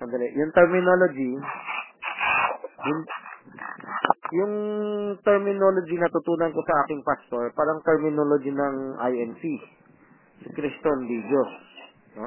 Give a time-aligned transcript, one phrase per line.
[0.00, 0.32] Sandali.
[0.32, 1.30] Yung terminology,
[2.88, 3.00] yung,
[4.32, 4.54] yung
[5.20, 9.44] terminology na tutunan ko sa aking pastor, parang terminology ng INC.
[10.40, 11.50] Si Kristo, hindi Diyos.
[12.16, 12.26] No?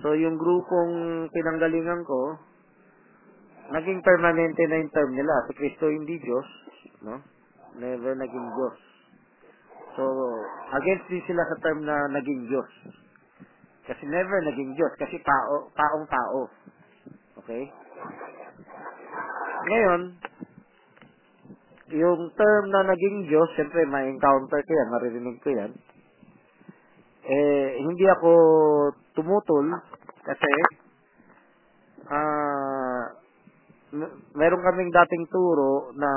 [0.00, 2.40] So, yung grupong pinanggalingan ko,
[3.76, 5.34] naging permanente na yung term nila.
[5.52, 6.48] Si Kristo, hindi Diyos.
[7.04, 7.20] No?
[7.76, 8.76] Never naging Diyos.
[9.92, 10.04] So,
[10.72, 12.70] against din sila sa term na naging Diyos.
[13.86, 14.92] Kasi never naging Diyos.
[14.98, 16.40] Kasi tao, taong tao.
[17.42, 17.62] Okay?
[19.66, 20.00] Ngayon,
[21.94, 25.72] yung term na naging Diyos, siyempre may encounter ko yan, maririnig ko yan.
[27.26, 28.30] Eh, hindi ako
[29.18, 29.66] tumutol
[30.22, 30.50] kasi
[32.06, 33.10] ah
[33.90, 36.10] m- meron kaming dating turo na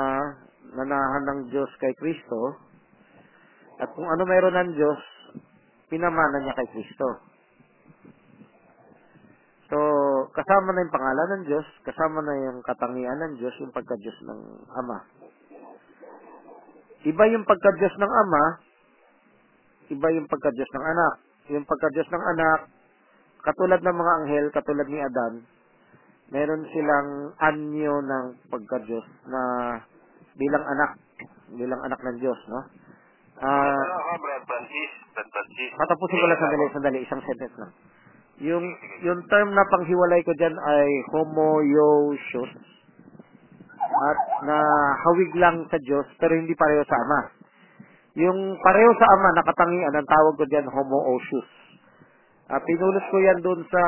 [0.78, 2.70] nanahan ng Diyos kay Kristo
[3.80, 5.00] at kung ano meron ng Diyos,
[5.88, 7.29] pinamana niya kay Kristo.
[9.70, 9.78] So,
[10.34, 14.40] kasama na yung pangalan ng Diyos, kasama na yung katangian ng Diyos, yung pagka-Diyos ng
[14.82, 14.98] Ama.
[17.06, 18.44] Iba yung pagka-Diyos ng Ama,
[19.94, 21.14] iba yung pagka-Diyos ng anak.
[21.54, 22.60] Yung pagka-Diyos ng anak,
[23.46, 25.34] katulad ng mga anghel, katulad ni Adan,
[26.34, 29.42] meron silang anyo ng pagka-Diyos na
[30.34, 30.98] bilang anak,
[31.54, 32.66] bilang anak ng Diyos, no?
[33.40, 34.90] Ah, ako, Brad Francis?
[35.14, 35.70] Brad Francis.
[35.78, 37.72] Patapusin ko lang sandali, sandali, isang sentence lang.
[38.40, 38.64] Yung
[39.04, 42.52] yung term na panghiwalay ko diyan ay homoiousios
[43.80, 44.56] at na
[45.04, 47.20] hawig lang sa Diyos pero hindi pareho sa Ama.
[48.16, 51.48] Yung pareho sa Ama nakatangian ang tawag ko diyan homoousios.
[52.48, 53.82] Ah, pinulot ko yan doon sa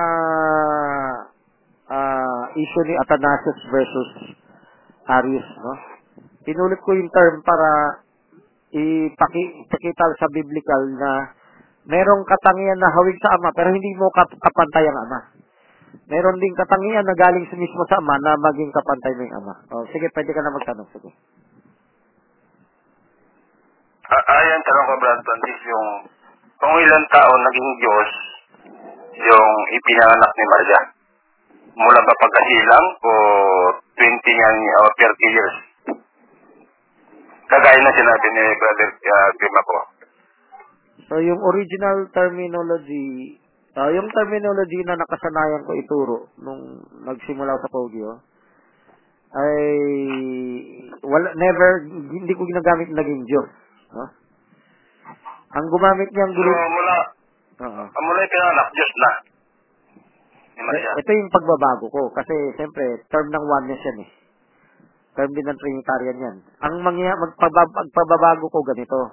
[1.88, 4.10] ah issue ni Athanasius versus
[5.08, 5.74] Arius, no?
[6.44, 7.70] Pinulot ko yung term para
[8.72, 11.40] ipaki, ipakita sa biblical na
[11.88, 15.20] merong katangian na hawig sa Ama pero hindi mo kap- kapantay ang Ama.
[16.08, 19.54] Meron ding katangian na galing sa mismo sa Ama na maging kapantay mo yung Ama.
[19.72, 20.88] O, sige, pwede ka na magtanong.
[20.94, 21.10] Sige.
[24.12, 25.88] Ah, ayan, tanong ko, Brad Francis, yung
[26.60, 28.10] kung ilang taon naging Diyos
[29.18, 30.80] yung ipinanganak ni Maria?
[31.72, 33.12] Mula ba pagkasilang o
[33.96, 35.56] 20 yan o 30 years?
[37.48, 39.76] Kagaya na sinabi ni Brother uh, Grima ko.
[41.12, 43.36] So, yung original terminology,
[43.76, 48.16] ah, yung terminology na nakasanayan ko ituro nung nagsimula sa Pogyo,
[49.36, 49.60] ay
[51.04, 53.48] wala never hindi ko ginagamit na naging Diyos,
[53.92, 54.08] no?
[55.52, 56.96] Ang gumamit niyang So, group, mula,
[57.60, 59.10] ah, mula ipinanganak, Diyos na.
[60.64, 60.90] Maria.
[60.96, 64.10] Ito yung pagbabago ko kasi siyempre term ng oneness yan eh.
[65.12, 66.36] Term din ng Trinitarian yan.
[66.64, 69.12] Ang mangya, magpabab- magpababago ko ganito.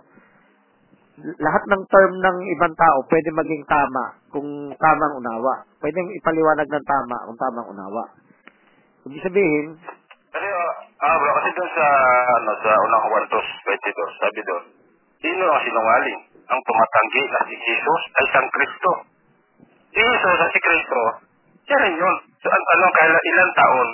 [1.19, 5.68] Lahat ng term ng ibang tao pwede maging tama kung tamang unawa.
[5.84, 8.03] Pwedeng ipaliwanag ng tama kung tamang unawa.
[9.03, 9.75] Ibig sabihin,
[10.30, 10.74] Kasi, ah,
[11.09, 11.85] ah, bro, kasi doon sa,
[12.38, 14.63] ano, sa unang Juantos 22, sabi doon,
[15.19, 16.22] sino ang sinungaling?
[16.50, 18.91] Ang tumatanggi na si Jesus ay Sang Kristo.
[19.90, 21.00] Si Jesus at si Kristo,
[21.66, 22.16] siya rin yun.
[22.40, 23.90] So, an anong kailan, ilang taon,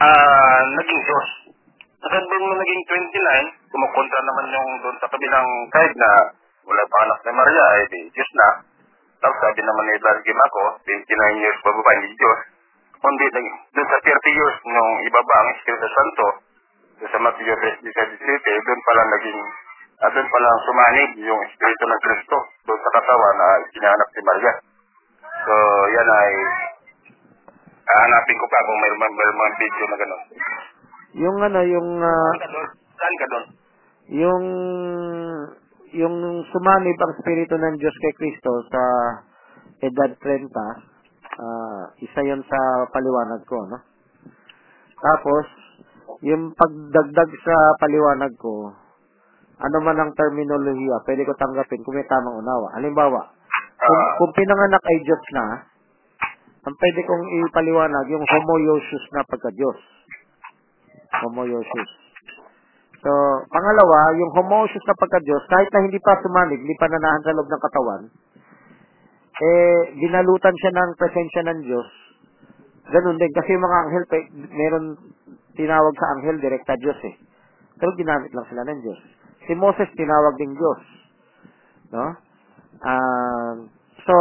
[0.00, 1.28] ah, naging Diyos.
[2.06, 6.10] Hanggang doon mo naging 29, kumukontra naman yung doon sa kabilang side na
[6.62, 8.48] wala pa anak ni Maria, ay di Diyos na.
[9.18, 12.40] Tapos sabi naman ni Brad Gimaco, 29 years pa ba hindi Diyos?
[13.02, 16.26] Kundi doon sa 30 years nung ibaba ang Espiritu Santo,
[17.02, 19.40] doon sa Matthew 17, doon pala naging,
[20.06, 22.38] ah, doon pala sumanig yung Espiritu ng Kristo
[22.70, 24.54] doon sa katawan na ginanap si Maria.
[25.42, 25.54] So,
[25.90, 26.32] yan ay
[27.82, 30.22] hahanapin ko pa kung mayroon mga video na gano'n.
[31.16, 32.68] Yung ano, yung ah, Saan ka doon?
[32.96, 33.46] Saan ka doon?
[34.06, 34.44] yung
[35.96, 36.16] yung
[36.52, 38.82] sumanib ang Espiritu ng Diyos kay Kristo sa
[39.82, 40.52] edad 30,
[41.40, 42.58] ah isa yon sa
[42.92, 43.78] paliwanag ko, no?
[44.96, 45.46] Tapos,
[46.24, 48.72] yung pagdagdag sa paliwanag ko,
[49.56, 52.76] ano man ang terminolohiya, pwede ko tanggapin kung may tamang unawa.
[52.76, 53.20] Halimbawa,
[53.76, 54.12] kung, Ah.
[54.20, 55.46] kung pinanganak ay Diyos na,
[56.66, 59.95] ang pwede kong ipaliwanag yung homoiousios na pagka-Diyos.
[61.24, 61.90] Homoiousios.
[63.00, 63.10] So,
[63.48, 67.48] pangalawa, yung homoiousios na pagka-Diyos, kahit na hindi pa sumanig, hindi pa nanahan sa loob
[67.48, 68.02] ng katawan,
[69.36, 71.88] eh, dinalutan siya ng presensya ng Diyos.
[72.88, 73.32] Ganun din.
[73.36, 74.04] Kasi yung mga anghel,
[74.54, 74.86] meron
[75.58, 77.14] tinawag sa anghel, direkta Diyos eh.
[77.76, 79.00] Pero ginamit lang sila ng Diyos.
[79.44, 80.80] Si Moses, tinawag ding Diyos.
[81.92, 82.06] No?
[82.80, 83.56] Um,
[84.02, 84.16] so,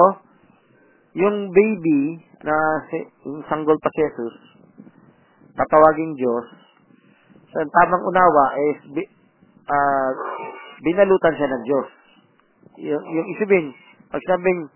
[1.15, 2.55] yung baby na
[2.91, 4.35] si, yung sanggol pa si Jesus,
[5.55, 6.64] tatawaging Diyos,
[7.55, 9.03] so, ang tamang unawa is bi,
[9.71, 10.11] ah,
[10.83, 11.87] binalutan siya ng Diyos.
[12.83, 13.71] Yung, yung isipin,
[14.11, 14.67] pag sabing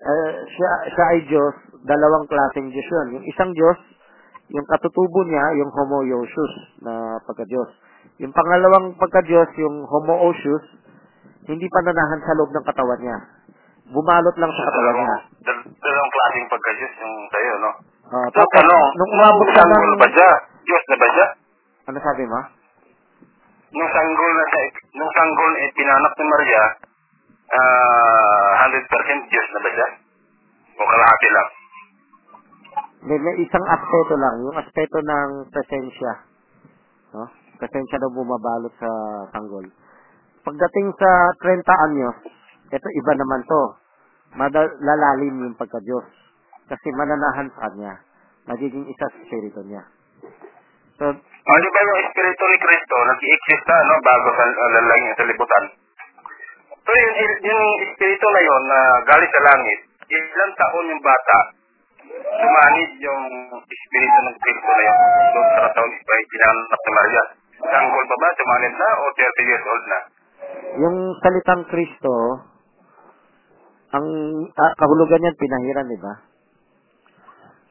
[0.00, 1.54] ah, siya, siya ay Diyos,
[1.84, 3.20] dalawang klaseng Diyos yun.
[3.20, 3.78] Yung isang Diyos,
[4.50, 6.52] yung katutubo niya, yung homoousios
[6.82, 7.70] na pagka-Diyos.
[8.22, 10.64] Yung pangalawang pagka-Diyos, yung homoousios,
[11.46, 13.18] hindi pananahan sa loob ng katawan niya.
[13.86, 15.16] Bumalot lang sa katawan niya.
[15.46, 17.70] Dal- dalawang klaseng pagka-Diyos yung sa'yo, no?
[18.06, 18.62] Ah, So, tapos,
[18.98, 19.84] nung umabot siya ng...
[19.98, 20.30] ba siya?
[20.62, 21.26] Diyos na ba siya?
[21.86, 22.40] Ano sabi mo?
[23.76, 24.58] Nung sanggol na sa,
[24.98, 26.64] nung sanggol eh, pinanak ni Maria,
[27.54, 29.88] ah 100% Diyos na ba siya?
[30.76, 31.48] O kalahati lang?
[33.06, 36.12] May, may isang aspeto lang, yung aspeto ng presensya.
[37.14, 37.30] No?
[37.62, 38.90] Presensya daw bumabalot sa
[39.30, 39.66] sanggol.
[40.42, 42.16] Pagdating sa 30 anyos,
[42.66, 43.62] ito iba naman to.
[44.34, 46.06] Madal- lalalim yung pagka-Diyos.
[46.66, 47.94] Kasi mananahan sa Kanya.
[48.50, 49.86] Magiging isa sa spirito niya.
[50.98, 51.14] So,
[51.46, 55.26] O, di ba yung Espiritu ni Kristo, nag-i-exist na, no, bago sa uh, lalangin sa
[55.30, 55.64] libutan.
[56.82, 57.14] So, yung,
[57.46, 59.78] yung Espiritu na yun, na galing sa langit,
[60.10, 61.38] ilang taon yung bata,
[62.12, 63.22] sumanid yung
[63.62, 64.98] Espiritu ng Kristo na yun.
[65.34, 67.24] Doon sa taon iba, pinanap ni Maria.
[67.56, 68.28] Sanggol pa ba?
[68.34, 70.00] Sumanid na o 30 years old na?
[70.76, 72.12] yung salitang Kristo,
[73.94, 74.06] ang
[74.52, 76.14] ah, kahulugan niyan pinahiran, di ba?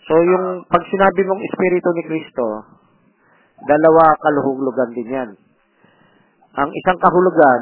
[0.05, 2.45] So, yung pag sinabi mong Espiritu ni Kristo,
[3.63, 5.29] dalawa kaluhulugan din yan.
[6.55, 7.61] Ang isang kahulugan,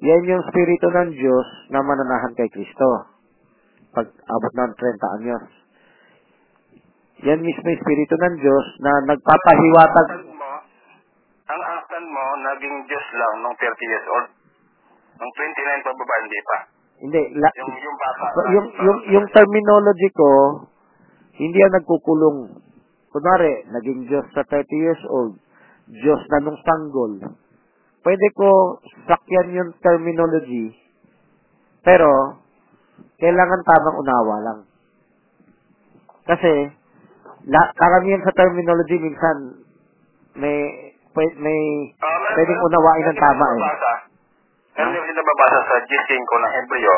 [0.00, 3.12] yan yung Espiritu ng Diyos na mananahan kay Kristo.
[3.96, 5.46] Pag abot ng 30 anyos.
[7.24, 10.08] Yan mismo yung Espiritu ng Diyos na nagpapahiwatag.
[11.46, 14.28] Ang asan mo, naging Diyos lang nung 30 years old.
[15.16, 16.56] Nung 29 pa baba, hindi pa.
[16.96, 18.24] Hindi, la, Yung, yung bata.
[18.52, 20.30] yung, yung, yung terminology ko,
[21.40, 22.38] hindi yan nagkukulong.
[23.16, 25.40] Kunwari, naging Diyos sa 30 years old,
[25.88, 27.16] Diyos na nung sanggol.
[28.04, 28.76] Pwede ko
[29.08, 30.76] sakyan yung terminology,
[31.80, 32.36] pero,
[33.16, 34.60] kailangan tamang unawa lang.
[36.28, 36.76] Kasi,
[37.48, 39.64] la, karamihan sa terminology, minsan,
[40.36, 41.60] may, may, may
[42.36, 43.62] pwedeng unawain ng tama eh.
[44.76, 46.96] Meron din nababasa sa G5 ng Hebreo.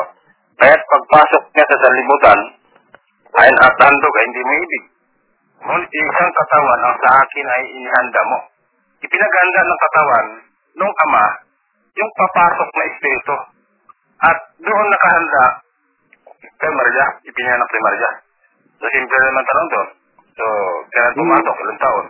[0.59, 2.39] Kaya't pagpasok niya sa salimutan,
[3.39, 4.98] ayon at handog ay hindi mo ibig.
[5.59, 8.37] Ngunit isang katawan ang sa akin ay inihanda mo.
[9.03, 10.27] Ipinaganda ng katawan
[10.79, 11.25] nung ama
[11.95, 13.35] yung papasok na espiritu.
[14.19, 15.43] At doon nakahanda
[16.59, 18.11] kay Maria, ipinanap ni Maria.
[18.79, 19.89] So, simple naman tanong doon.
[20.39, 20.45] So,
[20.87, 22.05] kailan pumasok, ilang taon?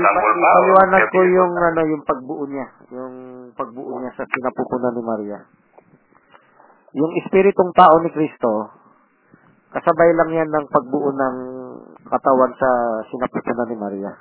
[0.00, 0.08] Ba?
[0.08, 2.66] o ipaliwanag ko 30 years yung ano yung pagbuo niya,
[2.96, 3.14] yung
[3.52, 5.38] pagbuo niya sa sinapupunan ni Maria.
[6.96, 8.72] Yung espiritong tao ni Kristo,
[9.76, 11.36] kasabay lang yan ng pagbuo ng
[12.08, 12.68] katawan sa
[13.10, 14.12] sinapupunan ni Maria.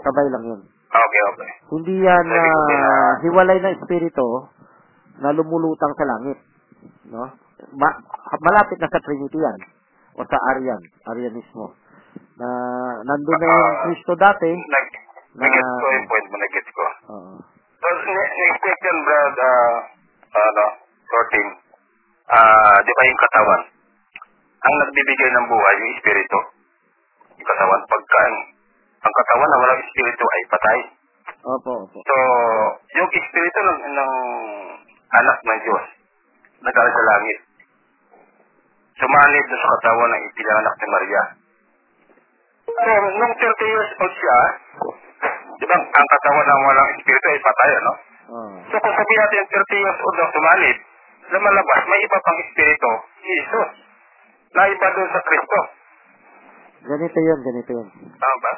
[0.00, 0.60] Sabay lang yun.
[0.90, 1.50] Okay, okay.
[1.70, 4.26] Hindi yan na na- hiwalay na espiritu
[5.22, 6.38] na lumulutang sa langit.
[7.12, 7.30] No?
[7.76, 8.00] Ma-
[8.40, 9.58] malapit na sa Trinity yan.
[10.18, 11.76] O sa Arian, Arianismo.
[12.40, 12.48] Na
[13.04, 14.50] nandun na yung Kristo dati.
[14.50, 14.86] Nag,
[15.38, 16.84] Na- nag-gets ko yung point mo, nag-gets ko.
[17.14, 17.34] Oo.
[17.80, 19.74] So, ne- next question, Brad, uh,
[20.34, 20.64] ano,
[21.06, 21.48] sorting.
[22.30, 23.62] Ah, di ba yung katawan?
[24.60, 26.38] Ang nagbibigay ng buhay, yung espiritu.
[27.40, 28.36] Yung katawan, pagka ang,
[29.00, 30.80] ang katawan na walang espiritu ay patay.
[31.40, 31.96] Opo, opo.
[32.04, 32.16] So,
[33.00, 34.12] yung espiritu ng, ng
[35.16, 35.84] anak ng Diyos,
[36.60, 37.38] nagaling sa langit,
[39.00, 41.22] sumanib sa katawan ng ipinanganak ni Maria.
[42.68, 44.38] So, nung 30 years old siya,
[45.56, 47.92] di ba, ang katawan ng walang espiritu ay patay, ano?
[48.30, 48.56] Oo.
[48.68, 50.76] So, kung sabihin natin 30 years old ang sumanib,
[51.32, 52.90] lumalabas, may iba pang espiritu,
[53.24, 53.70] Jesus,
[54.54, 55.58] na iba doon sa Kristo.
[56.80, 57.88] Ganito yun, ganito yun.
[58.18, 58.52] Tama ba?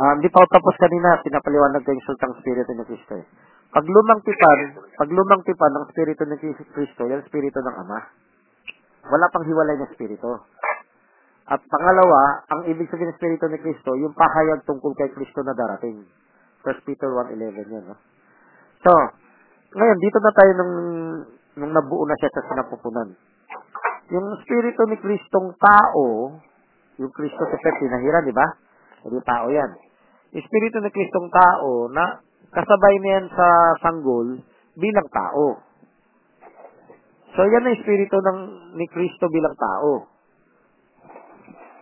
[0.00, 3.26] Ah, hindi pa ako tapos kanina, pinapaliwanag ko yung sultang spirito ni Kristo eh.
[3.70, 4.58] Pag lumang tipan,
[4.98, 6.36] pag lumang tipan ng spirito ni
[6.74, 7.98] Kristo, yan spirito ng Ama.
[9.08, 10.44] Wala pang hiwalay na spirito.
[11.50, 15.54] At pangalawa, ang ibig sabihin ng spirito ni Kristo, yung pahayag tungkol kay Kristo na
[15.56, 16.04] darating.
[16.62, 17.84] 1 Peter 1.11 yan.
[17.88, 17.96] No?
[18.84, 18.92] So,
[19.74, 20.74] ngayon, dito na tayo nung,
[21.58, 23.14] nung nabuo na siya sa sinapupunan.
[24.10, 26.34] Yung spirito ni Kristong tao,
[26.98, 28.46] yung Kristo sa pinahiran, di ba?
[29.06, 29.70] Hindi tao yan.
[30.34, 32.18] Yung Espiritu ni Kristong tao na
[32.50, 33.48] kasabay niyan sa
[33.80, 34.42] sanggol
[34.74, 35.62] bilang tao.
[37.38, 38.38] So, yan ang Espiritu ng,
[38.74, 40.10] ni Kristo bilang tao.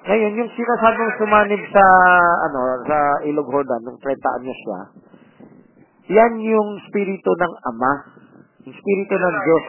[0.08, 1.84] Ngayon, yung sinasabing sumanib sa,
[2.48, 4.80] ano, sa Ilog Jordan, nung 30 anyos siya,
[6.08, 7.92] yan yung Espiritu ng Ama.
[8.68, 9.64] Yung Espiritu ng Diyos.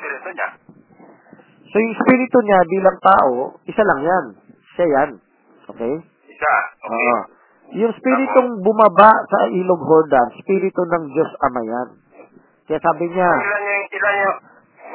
[1.70, 3.34] So, yung Espiritu niya bilang tao,
[3.64, 4.26] isa lang yan.
[4.74, 5.10] Siya yan.
[5.70, 5.94] Okay?
[6.26, 6.54] Isa.
[6.82, 6.90] Okay.
[6.90, 7.18] Oo.
[7.70, 11.90] Yung spiritong bumaba sa ilog Jordan, spirito ng Diyos Ama yan.
[12.66, 14.38] Kaya sabi niya, Ilan yung, ilan yung,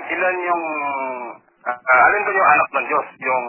[0.05, 0.63] ilan yung,
[1.63, 3.07] ah, alin doon yung anak ng Diyos?
[3.23, 3.45] Yung,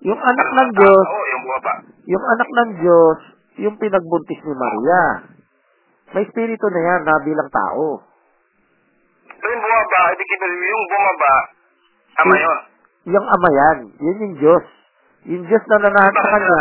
[0.00, 1.72] Yung anak ng Diyos, yung bumaba.
[2.06, 3.18] yung anak ng Diyos,
[3.58, 5.02] yung pinagbuntis ni Maria.
[6.10, 8.06] May espiritu na yan na bilang tao.
[9.26, 11.34] So yung bumaba, ibig sabihin, yung bumaba,
[12.20, 12.58] ama yun.
[13.16, 13.78] Yung ama yan.
[13.96, 14.64] Yun yung Diyos.
[15.28, 16.56] Yung Diyos na nanahan sa kanya.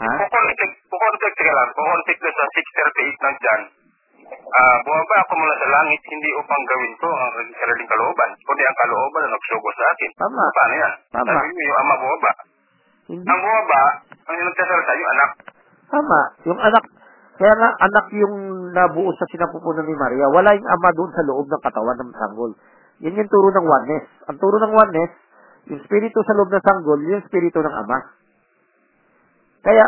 [0.00, 0.12] Ha?
[0.16, 3.62] Kukontek, kukontek, teka lang, kukontek na sa 638 ng John.
[4.30, 8.78] Ah, bumaba ako mula sa langit, hindi upang gawin ko ang sariling kalooban, kundi ang
[8.78, 10.10] kalooban na nagsugo sa akin.
[10.16, 10.44] Tama.
[10.54, 10.94] Paano yan?
[11.12, 11.30] Tama.
[11.34, 12.32] Sabi mo yung ama bumaba.
[13.10, 13.26] Hindi.
[13.26, 15.30] Ang bumaba, ang nagsasalita yung anak.
[15.90, 16.20] Tama.
[16.46, 16.84] Yung anak,
[17.40, 18.36] kaya nga anak yung
[18.76, 20.26] nabuo sa sinapupunan ni Maria.
[20.28, 22.52] Wala yung ama doon sa loob ng katawan ng sanggol.
[23.00, 24.06] Yan yung turo ng oneness.
[24.28, 25.12] Ang turo ng oneness,
[25.72, 27.98] yung spirito sa loob ng sanggol, yung spirito ng ama.
[29.64, 29.86] Kaya,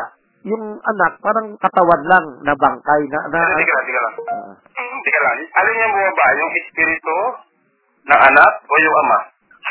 [0.49, 3.19] yung anak, parang katawan lang na bangkay na...
[3.29, 4.15] na Teka lang, teka lang.
[5.05, 5.37] Teka lang.
[5.45, 6.27] Alin yung bumaba?
[6.41, 7.17] Yung espiritu
[8.09, 9.19] ng anak o yung ama?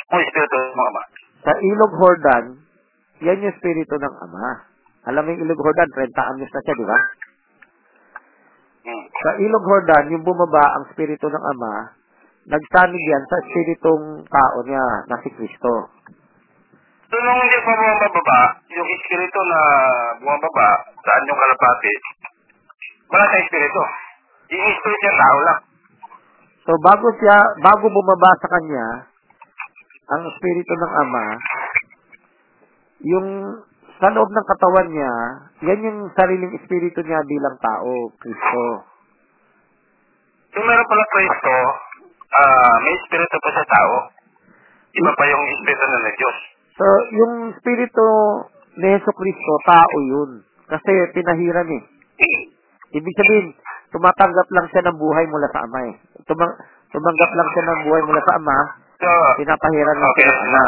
[0.09, 1.01] O espiritu ng ama?
[1.41, 2.45] sa Ilog Hordan,
[3.25, 4.69] yan yung spirito ng ama.
[5.09, 6.99] Alam mo yung Ilog Hordan, 30 anyos na siya, di ba?
[8.81, 9.05] Hmm.
[9.09, 12.00] Sa Ilog Hordan, yung bumaba ang spirito ng Ama,
[12.49, 15.73] nagsanig yan sa spiritong tao niya na si Kristo.
[17.11, 19.59] So, nung hindi pa bumababa, yung espiritu na
[20.23, 20.69] bumababa,
[21.03, 21.93] saan yung kalapati,
[23.11, 23.81] wala sa espiritu.
[24.55, 25.61] Yung espiritu yung tao lang.
[26.61, 28.85] So bago siya, bago bumaba sa kanya,
[30.13, 31.25] ang espiritu ng Ama,
[33.01, 33.27] yung
[33.97, 35.13] sa loob ng katawan niya,
[35.65, 38.65] yan yung sariling espiritu niya bilang tao, Kristo.
[40.51, 41.55] So, meron pala Kristo,
[42.35, 43.95] ah may espiritu pa sa tao.
[44.91, 46.37] Iba pa yung espiritu na ng Diyos.
[46.75, 46.85] So,
[47.15, 48.07] yung espiritu
[48.79, 50.31] ni Yeso Kristo, tao yun.
[50.67, 51.83] Kasi pinahiran eh.
[52.91, 53.55] Ibig sabihin,
[53.95, 55.95] tumatanggap lang siya ng buhay mula sa Ama eh.
[56.27, 56.51] Tumang,
[56.91, 58.57] tumanggap lang siya ng buhay mula sa Ama,
[59.01, 59.09] So,
[59.41, 60.63] pinapahiran lang okay, siya ng Ama.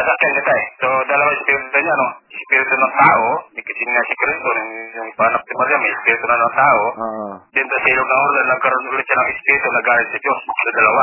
[0.00, 0.66] Nasakyan kita eh.
[0.80, 2.08] So, dalawa espiritu niya, no?
[2.32, 4.48] Espiritu ng tao, kasi nga si Kristo,
[4.96, 6.82] yung, panak ni Maria, may espiritu na ng tao.
[6.96, 7.26] Oo.
[7.52, 10.38] Dito sa ilog ng Orlan, nagkaroon ulit siya ng espiritu na galing sa Diyos.
[10.40, 11.02] Sa dalawa.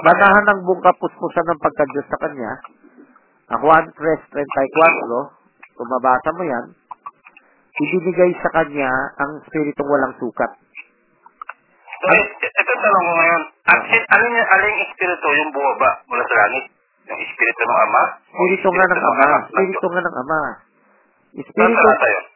[0.00, 2.52] Nanahan ng buong kapuspusan ng pagka-Diyos sa kanya.
[3.50, 6.66] Ang Juan 3.34, kung mabasa mo yan,
[7.80, 10.50] ibinigay sa kanya ang spiritong walang sukat.
[12.00, 13.42] So, it- ito ang tanong ko ngayon.
[13.68, 14.14] At Ah.
[14.16, 16.64] alin, alin espiritu yung bumaba mula sa langit?
[17.10, 18.02] Yung espiritu ng Ama?
[18.06, 19.26] o Spirito nga ng Ama.
[19.50, 19.82] ng Diyos?
[19.84, 20.40] nga ng Ama.
[20.40, 22.26] Saan Espiritu, talata yun?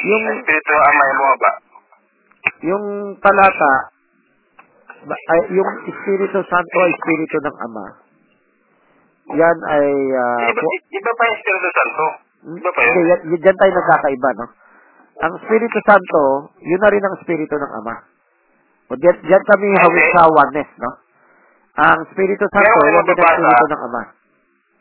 [0.00, 1.50] yung, Espiritu ng Ama yung bumaba.
[2.60, 2.84] yung
[3.20, 3.72] talata,
[5.02, 7.86] ba- ay, yung Espiritu Santo ay Espiritu ng Ama.
[9.30, 10.60] Yan ay, ah, Iba,
[10.90, 12.04] iba pa yung Espiritu Santo.
[12.50, 12.88] Iba pa yun.
[12.90, 14.46] Hindi, yan, yan, tayo nagkakaiba, no?
[15.20, 16.22] Ang Espiritu Santo,
[16.58, 17.94] yun na rin ang Espiritu ng Ama.
[18.88, 20.08] O dyan, dyan kami Okay.
[20.10, 20.90] sa oneness, no?
[21.80, 23.40] Ang Espiritu Santo, ang mababasa.
[23.40, 24.02] Espiritu ng Ama.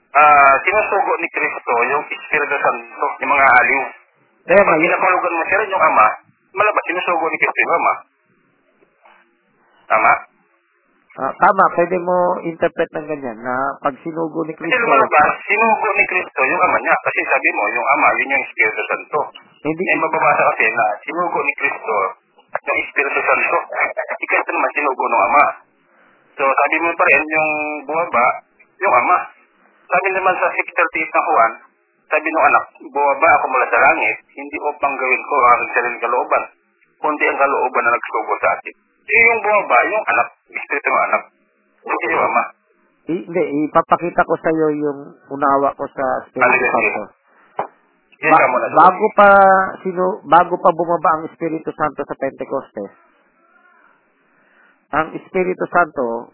[0.10, 3.84] Ah, sinusugo ni Kristo yung Espiritu Santo, yung mga aliw.
[4.50, 6.08] Kaya Pag yun, pinapalugan mo siya rin yung Ama,
[6.52, 7.94] malabas sinusugo ni Kristo yung Ama.
[9.90, 10.14] Tama?
[11.20, 15.88] ah, tama, pwede mo interpret ng ganyan na pag sinugo ni Kasi Kristo, lumalabas, sinugo
[15.94, 16.96] ni Kristo yung Ama niya.
[17.00, 19.20] Kasi sabi mo, yung Ama, yun yung Espiritu Santo.
[19.60, 21.96] hindi, Eh, mababasa kasi na sinugo ni Kristo
[22.50, 23.58] yung Espiritu Santo.
[24.20, 25.46] Si Kristo naman sinugo ng Ama.
[26.40, 27.52] So, sabi mo pa rin, yung
[27.84, 28.26] bumaba,
[28.80, 29.18] yung Ama.
[29.92, 31.52] Sabi naman sa 638 na Juan,
[32.08, 36.00] sabi ng anak, bumaba ako mula sa langit, hindi upang gawin ko ang aking sariling
[36.00, 36.44] kalooban,
[36.98, 38.76] kundi ang kalooban na nagsugo sa akin.
[39.04, 41.22] So, yung bumaba, yung anak, Espiritu ng anak,
[41.84, 42.44] hindi yung Ama.
[43.10, 46.66] i- hindi, ipapakita ko sa iyo yung unawa ko sa Espiritu.
[46.70, 47.04] Santo.
[48.20, 49.30] Ba- bago pa
[49.80, 52.92] sino bago pa bumaba ang Espiritu Santo sa Pentecostes,
[54.90, 56.34] ang Espiritu Santo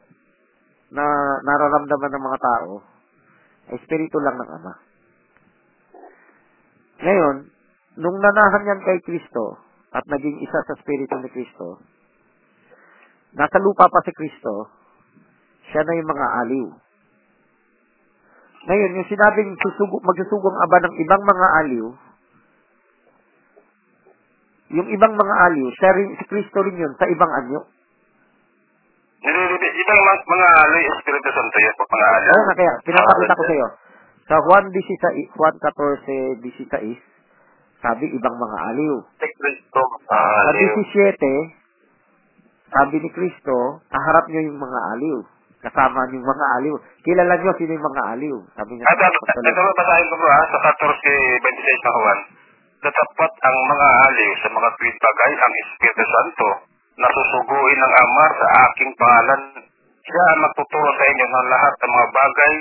[0.96, 1.04] na
[1.44, 2.72] nararamdaman ng mga tao
[3.72, 4.74] ay Espiritu lang ng Ama.
[7.04, 7.36] Ngayon,
[8.00, 9.60] nung nanahan yan kay Kristo
[9.92, 11.84] at naging isa sa Espiritu ni Kristo,
[13.36, 14.72] nasa lupa pa si Kristo,
[15.68, 16.68] siya na yung mga aliw.
[18.66, 21.88] Ngayon, yung sinabing susugo, magsusugong aba ng ibang mga aliw,
[24.80, 27.75] yung ibang mga aliw, siya rin, si Kristo rin yun, sa ibang anyo.
[29.26, 32.30] Nililibig, ibang mga, mga aloy, Espiritu Santo yun, mga aloy.
[32.30, 33.68] Nga, kaya, pinapakita ko sa iyo.
[34.26, 37.02] Sa Juan 16, Juan 14, 16,
[37.82, 39.02] sabi ibang mga aliw.
[39.02, 40.70] Sa mga aloy.
[40.78, 45.18] 17, sabi ni Kristo, kaharap niyo yung mga aliw.
[45.66, 46.76] Kasama niyo yung mga aliw.
[47.02, 48.38] Kilala niyo sino yung mga aliw.
[48.54, 48.86] Sabi niya.
[48.86, 52.20] At ito, ito ba basahin ko bro ha, sa 14.26 na Juan,
[52.78, 58.26] tatapat ang mga aliw sa mga tuwid bagay ang Espiritu Santo na susuguin ng Ama
[58.40, 59.42] sa aking pangalan.
[60.06, 62.56] Siya ang magtuturo sa inyo ng lahat ng mga bagay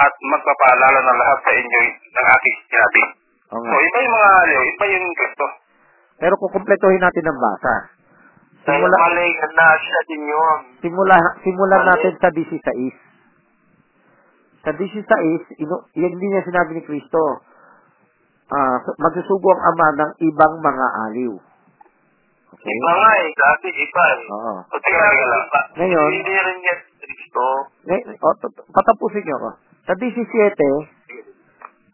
[0.00, 3.02] at magpapaalala ng lahat sa inyo ng aking sinabi.
[3.50, 5.46] Oo So, iba yung mga aliw, iba yung Kristo.
[6.20, 7.74] Pero kukumpletuhin natin ang basa.
[8.60, 10.58] Simula, mali na siya din yun.
[10.84, 12.92] simula, simulan natin sa 16.
[14.60, 17.40] Sa 16, ino, yan din niya sinabi ni Kristo.
[18.52, 21.32] Ah, so- magsusugo ang ama ng ibang mga aliw.
[22.50, 22.72] Okay?
[22.72, 24.22] Iba nga eh, dati iba eh.
[24.28, 24.54] Oo.
[24.66, 25.44] O teka, lang.
[25.78, 27.44] Ngayon- Hindi rin yan Kristo.
[27.86, 28.04] T-
[28.70, 29.50] patapusin niyo ako.
[29.86, 30.90] Sa 17,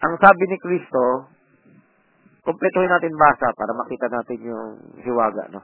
[0.01, 1.29] ang sabi ni Kristo,
[2.43, 4.67] kumpletuhin natin basa para makita natin yung
[5.03, 5.61] hiwaga, no?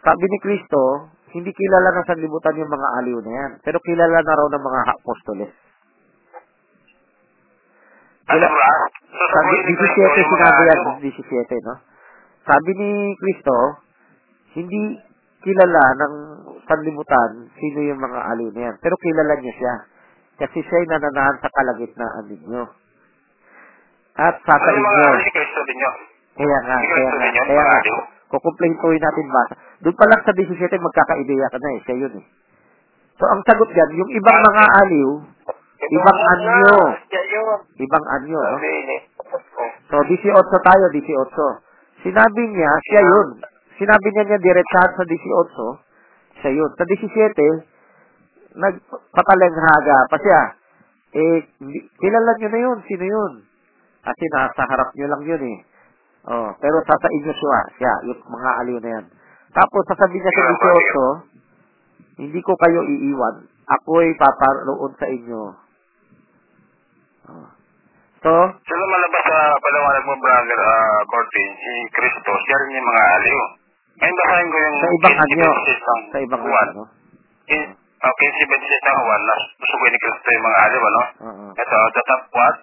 [0.00, 4.32] Sabi ni Kristo, hindi kilala ng sanlibutan yung mga aliw na yan, pero kilala na
[4.34, 5.52] raw ng mga apostoles.
[8.26, 8.70] Ano Kila- ba?
[9.10, 10.98] Sabi, Sasabihin ni Kristo 17 yung mga sinabi yan, aliw.
[11.04, 11.74] 17, no?
[12.50, 13.56] Sabi ni Kristo,
[14.58, 14.98] hindi
[15.46, 16.14] kilala ng
[16.66, 18.76] sanlibutan sino yung mga aliw na yan.
[18.82, 19.74] Pero kilala niyo siya.
[20.34, 22.64] Kasi siya'y nananahan sa kalagitnaan ninyo.
[24.18, 25.06] At sa Ano yung mga inyo.
[25.06, 25.96] aliw ni Kristo din yun?
[26.42, 27.78] Kaya nga, kaya nga, kaya nga.
[27.86, 27.98] aliw.
[28.34, 29.42] Kukumpletuhin natin ba?
[29.86, 31.80] Doon pa lang sa 17, magkakaideya ka na eh.
[31.86, 32.26] Siya yun eh.
[33.14, 35.10] So, ang sagot dyan, yung ibang mga aliw,
[35.86, 36.74] ibang anyo.
[37.78, 38.56] Ibang anyo, no?
[38.58, 38.98] Sabi ni.
[39.86, 41.69] So, 18 tayo, 18.
[42.00, 43.28] Sinabi niya, siya yun.
[43.76, 46.70] Sinabi niya niya diretsahan sa 18, siya yun.
[46.76, 50.42] Sa 17, nagpatalenghaga pa siya.
[51.10, 51.38] Eh,
[51.98, 53.32] kilala niyo na yun, sino yun?
[54.00, 55.58] Kasi nasa harap niyo lang yun eh.
[56.30, 59.06] Oh, pero sa sa inyo siya, siya, yung mga aliw na yan.
[59.50, 60.44] Tapos, sasabihin niya sa
[62.20, 63.48] 18, hindi ko kayo iiwan.
[63.70, 65.42] Ako'y paparoon sa inyo.
[67.30, 67.59] Oh.
[68.20, 73.04] So, So, lumalabas sa palawanag mo, brother uh, Cortin, si Kristo, siya rin yung mga
[73.16, 73.40] aliw.
[73.96, 75.48] Ngayon basahin ko yung sa ibang 15 anyo.
[75.48, 76.82] ng Sa ibang anyo.
[77.48, 81.02] In, uh, 15 beses ng Juan, na susugoy ni Kristo yung mga aliw, ano?
[81.16, 81.44] Oo.
[81.56, 82.54] Ito, datapwat,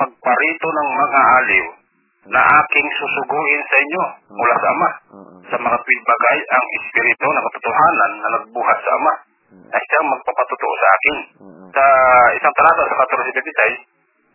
[0.00, 1.66] pagparito ng mga aliw
[2.32, 4.02] na aking susuguin sa inyo
[4.32, 4.88] mula sa Ama.
[5.12, 5.34] Oo.
[5.44, 9.12] Sa mga bagay ang Espiritu na katotohanan na nagbuhat sa Ama
[9.76, 11.16] ay siyang magpapatutuo sa akin.
[11.44, 11.64] Oo.
[11.68, 11.84] Sa
[12.32, 13.89] isang talata sa 14.26,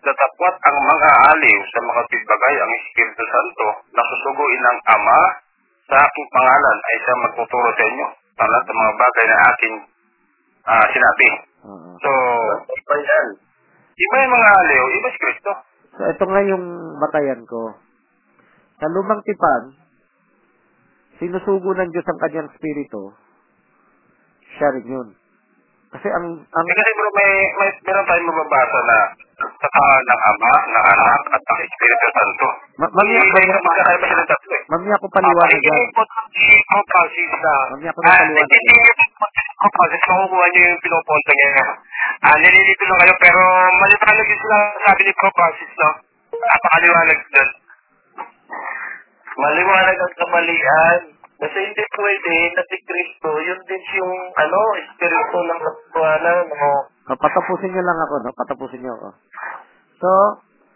[0.05, 5.19] datapwat ang mga aliw sa mga bagay ang Espiritu Santo na susuguin ng Ama
[5.89, 9.75] sa aking pangalan ay siyang magtuturo sa inyo sa lahat ng mga bagay na aking
[10.69, 11.29] ah, sinabi.
[11.65, 11.89] Oo.
[11.97, 12.11] So,
[12.69, 13.27] iba yan.
[13.95, 15.51] Iba yung mga aliw, iba si Kristo.
[15.95, 16.65] So, ito nga yung
[17.01, 17.73] batayan ko.
[18.77, 19.63] Sa lumang tipan,
[21.17, 23.15] sinusugo ng Diyos ang kanyang spirito,
[24.59, 25.07] siya rin yun.
[25.95, 28.97] Kasi ang, ang, kasi bro, may, may meron tayong mababasa na
[29.39, 32.47] sa pangalan ng Ama, ng Anak, at ng Espiritu Santo.
[32.75, 34.63] Ma- mamaya, Hindi mamaya, na magkakaiba sila tatlo eh.
[34.67, 35.83] mamaya ko paliwanag yan.
[36.35, 38.75] Si Kopasis na Mamaya ko na paliwanag hindi yan.
[38.75, 39.13] yung
[39.55, 41.63] Kopasis, makukuha niyo yung pinupunto niya.
[42.25, 43.41] Ah, nililito lang kayo, pero
[43.79, 45.89] maliwanag yung sila sabi ni Kopasis, no?
[46.35, 47.49] Napakaliwanag doon.
[49.35, 50.99] Maliwanag ang kamalian.
[51.35, 56.71] Kasi hindi pwede na si Kristo, yun din yung, ano, espiritu ng katuwanan, no?
[57.05, 58.31] O, patapusin niyo lang ako, no?
[58.33, 59.09] Patapusin niyo ako.
[59.99, 60.09] So,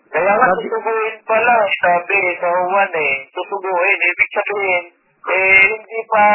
[0.10, 1.54] Kaya nga Sabi- susuguin pala,
[1.86, 4.84] sabi sa Juan eh, susuguin, ibig sabihin,
[5.30, 6.26] eh, hindi pa,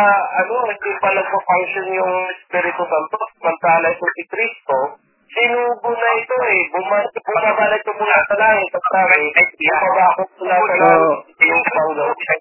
[0.40, 4.78] ano, hindi pa nagpa-function yung Espiritu Santo, samantala ito si Kristo,
[5.26, 10.54] sinubo na ito eh, bumalik, bumaba na ito mula sa langit, at sabi, bumabakot mula
[10.54, 12.34] sa langit, yung Paulo, sa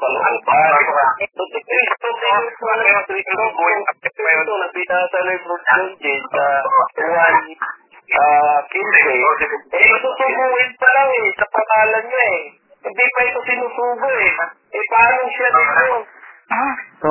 [0.00, 0.72] Kristo kalooban.
[1.20, 3.44] Ito si Kristo, na yung Kristo,
[4.00, 6.04] Kristo na binasa na yung John J.
[6.32, 6.44] sa
[6.96, 7.36] Juan
[8.10, 8.80] ah, 15,
[9.76, 12.40] eh, susubuin pa lang eh, sa pangalan niya eh.
[12.80, 14.32] Hindi pa ito sinusubo eh.
[14.72, 15.84] Eh, paano siya dito?
[17.04, 17.08] so,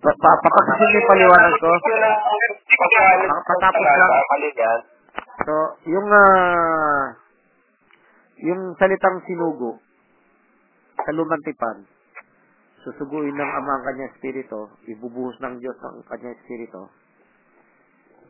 [0.00, 1.68] pa- pa- patapusin niyo yung paliwanag ko.
[3.42, 4.12] Patapos lang.
[5.44, 5.54] So,
[5.90, 7.04] yung, ah,
[8.40, 9.82] yung salitang sinugo,
[11.04, 11.84] sa lumang tipan,
[12.84, 16.80] susuguin ng Ama ang kanyang espiritu, ibubuhos ng Diyos ang kanyang espiritu,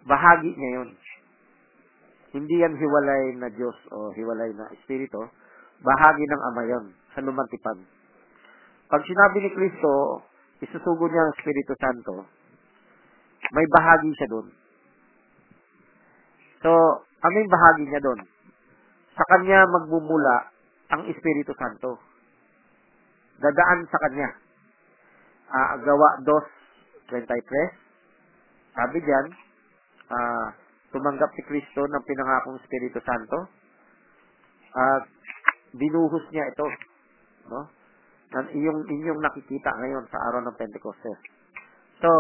[0.07, 0.91] bahagi niya yun.
[2.31, 5.19] Hindi yan hiwalay na Diyos o hiwalay na espiritu,
[5.83, 6.85] bahagi ng Ama yun,
[7.15, 7.79] sa lumang tipan.
[8.91, 10.23] Pag sinabi ni Kristo,
[10.59, 12.15] isusugo niya ang Espiritu Santo,
[13.55, 14.47] may bahagi siya doon.
[16.61, 16.71] So,
[17.07, 18.21] ano yung bahagi niya doon?
[19.15, 20.51] Sa kanya magbumula
[20.91, 22.10] ang Espiritu Santo.
[23.41, 24.29] Dadaan sa kanya.
[25.51, 27.17] Ah, gawa 2.23.
[28.77, 29.27] Sabi diyan,
[30.13, 30.53] ah,
[30.93, 33.49] tumanggap si Kristo ng pinangakong Espiritu Santo.
[34.77, 35.09] At
[35.75, 36.67] binuhos niya ito.
[37.51, 37.67] No?
[38.31, 41.19] Nan inyong, nakikita ngayon sa araw ng Pentecostes.
[41.99, 42.11] So,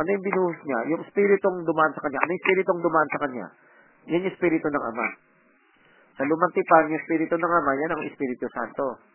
[0.00, 0.80] ano yung binuhos niya?
[0.96, 2.22] Yung spiritong dumaan sa kanya.
[2.24, 3.46] Ano yung spiritong dumaan sa kanya?
[4.08, 5.06] Yan yung Espiritu ng Ama.
[6.14, 9.13] Sa lumang tipan, yung Espiritu ng Ama, yan ang Espiritu Santo.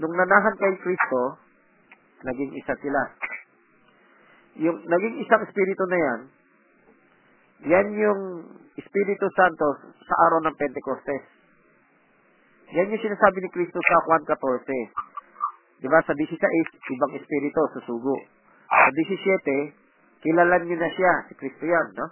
[0.00, 1.36] Nung nanahan kay Kristo,
[2.24, 3.02] naging isa sila.
[4.62, 6.20] Yung naging isang Espiritu na yan,
[7.68, 8.20] yan yung
[8.76, 11.24] Espiritu Santo sa araw ng Pentecostes.
[12.72, 15.84] Yan yung sinasabi ni Kristo sa Juan 14.
[15.84, 15.98] Diba?
[16.08, 16.40] Sa 16,
[16.96, 18.16] ibang Espiritu, susugo.
[18.70, 19.76] Sa 17,
[20.24, 22.06] kilalan niyo na siya, si Kristo yan, no?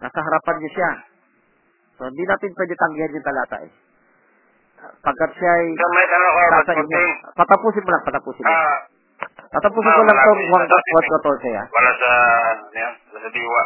[0.00, 0.90] Nasa harapan niyo siya.
[2.00, 3.72] So, hindi natin pwede tanggihan yung talata eh.
[5.00, 5.86] Pagkat siya ay inyo.
[6.76, 7.12] Kunting.
[7.34, 8.52] Patapusin mo lang, patapusin mo.
[8.52, 8.78] Ah,
[9.50, 10.76] Patapusin ah, ko lang ko Juan isa.
[11.20, 11.64] 14 ha.
[11.68, 12.10] wala sa,
[12.54, 13.62] ano yan, sa diwa.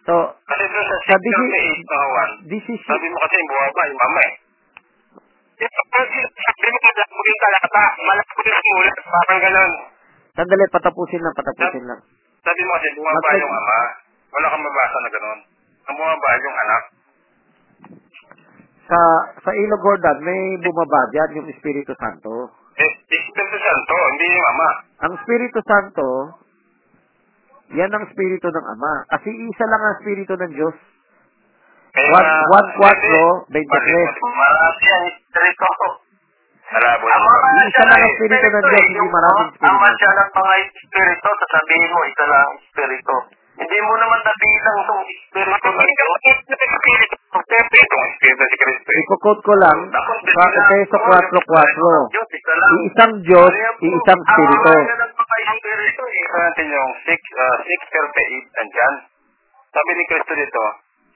[0.00, 0.14] So,
[0.48, 4.34] Kasi doon sa Sa 638 na kawan, 17, sabi mo kasi bumaba yung mama eh.
[5.60, 6.16] Sabi
[6.64, 9.72] mo malabo yung talata, malabo yung sulat, parang ganun.
[10.32, 12.00] sandali, patapusin lang, patapusin lang.
[12.40, 13.78] Sabi mo kasi bumaba Mas- yung ama,
[14.30, 15.38] wala kang mabasa na ganun.
[15.84, 16.82] Ang bumaba yung anak.
[18.90, 19.00] Sa
[19.46, 22.50] sa Ilo Gordon, may bumaba dyan yung Espiritu Santo.
[22.74, 24.70] Eh, Espiritu Santo, hindi yung ama.
[25.06, 26.06] Ang Espiritu Santo,
[27.70, 28.94] yan ang Espiritu ng Ama.
[29.14, 30.76] Kasi isa lang ang Espiritu ng Diyos.
[31.90, 33.62] Juan- nga, Juan 4, hindi.
[33.62, 34.10] 23.
[34.18, 35.66] Marami yan, Espiritu.
[36.70, 39.70] Isa lang ang Espiritu ng Diyos, hindi maraming Espiritu.
[39.70, 43.16] Ama siya ng mga Espiritu, sasabihin mo, isa lang ang Espiritu.
[43.60, 46.18] Hindi mo naman nabilang itong Espiritu ng Diyos.
[46.24, 47.16] Espiritu.
[47.60, 48.88] Itong Espiritu si Kristo.
[48.90, 52.24] Iko-quote ko lang sa Efeso 4.4.
[52.24, 52.70] Isa lang.
[52.80, 53.52] Iisang Diyos,
[53.84, 54.72] iisang Espiritu.
[54.72, 56.22] Ama siya ng mga Espiritu eh.
[56.24, 58.94] Ito natin yung 6, uh, 638 nandyan.
[59.70, 60.64] Sabi ni Kristo dito,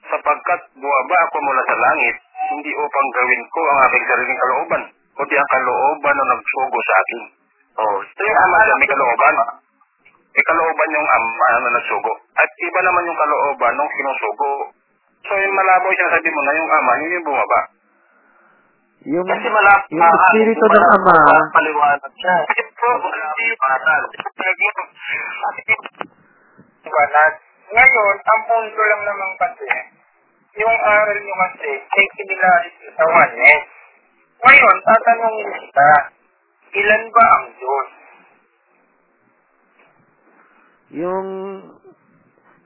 [0.05, 2.15] sapagkat buwaba ako mula sa langit,
[2.53, 4.83] hindi upang gawin ko ang aking sariling kalooban,
[5.17, 7.21] kundi ang kalooban na nagsugo sa akin.
[7.75, 9.35] Oh, Ito yung ama siya, may kalooban.
[10.35, 12.11] May kalooban yung ama na nagsugo.
[12.35, 14.51] At iba naman yung kalooban nung sinusugo.
[15.23, 17.61] So yung malabo siya sabi mo na yung ama, yun yung bumaba.
[19.05, 21.17] Yung, Kasi malap- yung Espiritu ng Ama,
[21.53, 22.35] Paliwanag siya.
[22.41, 24.01] Ito, hindi yung aral.
[26.85, 27.33] Banat.
[27.65, 29.67] Ngayon, ang punto lang naman kasi,
[30.57, 33.63] yung aral nyo kasi, ay similarity sa oneness.
[34.41, 35.91] Ngayon, tatanungin kita,
[36.75, 37.87] ilan ba ang Diyos?
[40.93, 41.27] Yung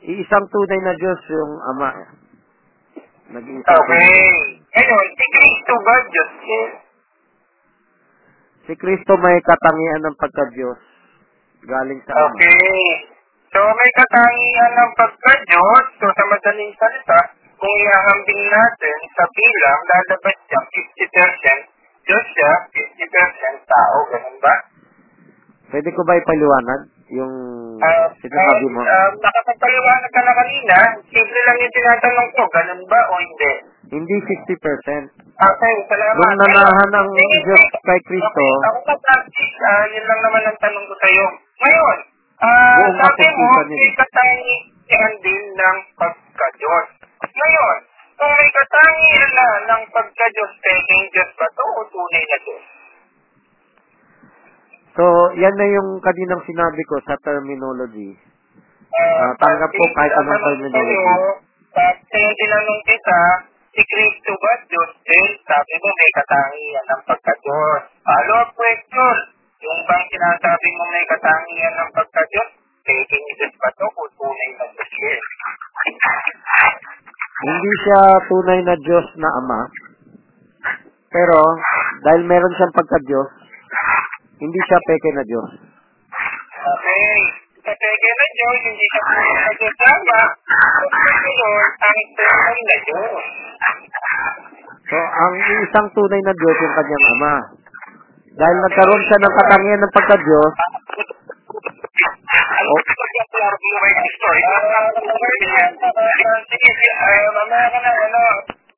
[0.03, 1.91] iisang tunay na Diyos yung Ama.
[3.29, 4.09] Nag-iisa Okay.
[4.73, 6.31] Ngayon, si Kristo ba Diyos?
[8.65, 10.81] Si Kristo may katangian ng pagka-Diyos.
[11.63, 12.33] Galing sa Ama.
[12.33, 12.83] Okay.
[13.49, 15.83] So, may katangian ng pagka-Diyos.
[15.97, 17.19] So, sa madaling salita,
[17.59, 20.59] kung ihahambing natin sa bilang, lalabas siya
[21.67, 21.79] 50%
[22.09, 23.97] Diyos siya, 50% tao.
[24.09, 24.55] Ganun ba?
[25.69, 26.81] Pwede ko ba ipaliwanag
[27.13, 27.33] yung
[27.79, 28.79] Ah, sinasabi mo?
[28.83, 30.75] ah, ah, nakapagpaliwanag ka na kanina,
[31.07, 33.53] simple lang yung tinatanong ko, ganun ba o hindi?
[33.89, 35.09] Hindi 50%.
[35.39, 36.15] Okay, salamat.
[36.19, 37.79] Nung nanahan Sige, Diyos sige.
[37.87, 41.25] kay Kristo, Okay, ako pa practice, ah, yun lang naman ang tanong ko sa'yo.
[41.59, 41.97] Ngayon,
[42.39, 46.87] Buong sabi mo, may katangian din ng pagka-Diyos.
[47.19, 47.77] Ngayon,
[48.15, 52.63] kung may katangian na ng pagka-Diyos, peking Diyos ba to o tunay na Diyos?
[54.95, 55.03] So
[55.37, 58.17] yan na yung kaninang sinabi ko sa terminology.
[58.89, 61.05] Ah, tanggap ko kahit anong terminology.
[61.69, 63.19] Sa yung tinanong kita,
[63.73, 65.29] si Kristo ba Diyos din?
[65.45, 67.81] Sabi mo may katangian ng pagka-Diyos.
[68.01, 69.15] Follow-up question,
[69.61, 72.49] yung bang sinasabi mo may katangian ng pagka-Diyos,
[72.83, 75.21] peking Diyos ba to o tunay na Diyos yun?
[77.39, 79.61] Hindi siya tunay na Diyos na Ama.
[81.09, 81.37] Pero,
[82.03, 83.29] dahil meron siyang pagka-Diyos,
[84.39, 85.51] hindi siya peke na Diyos.
[86.59, 87.15] Okay.
[87.59, 89.75] Sa peke na Diyos, hindi siya tunay na Diyos.
[89.79, 89.87] So,
[91.27, 93.23] yun, ang tunay na Diyos.
[94.89, 97.35] So, ang isang tunay na Diyos yung kanyang Ama.
[98.39, 100.53] Dahil nagkaroon siya ng katangian ng pagka-Diyos,
[102.59, 102.99] Oh.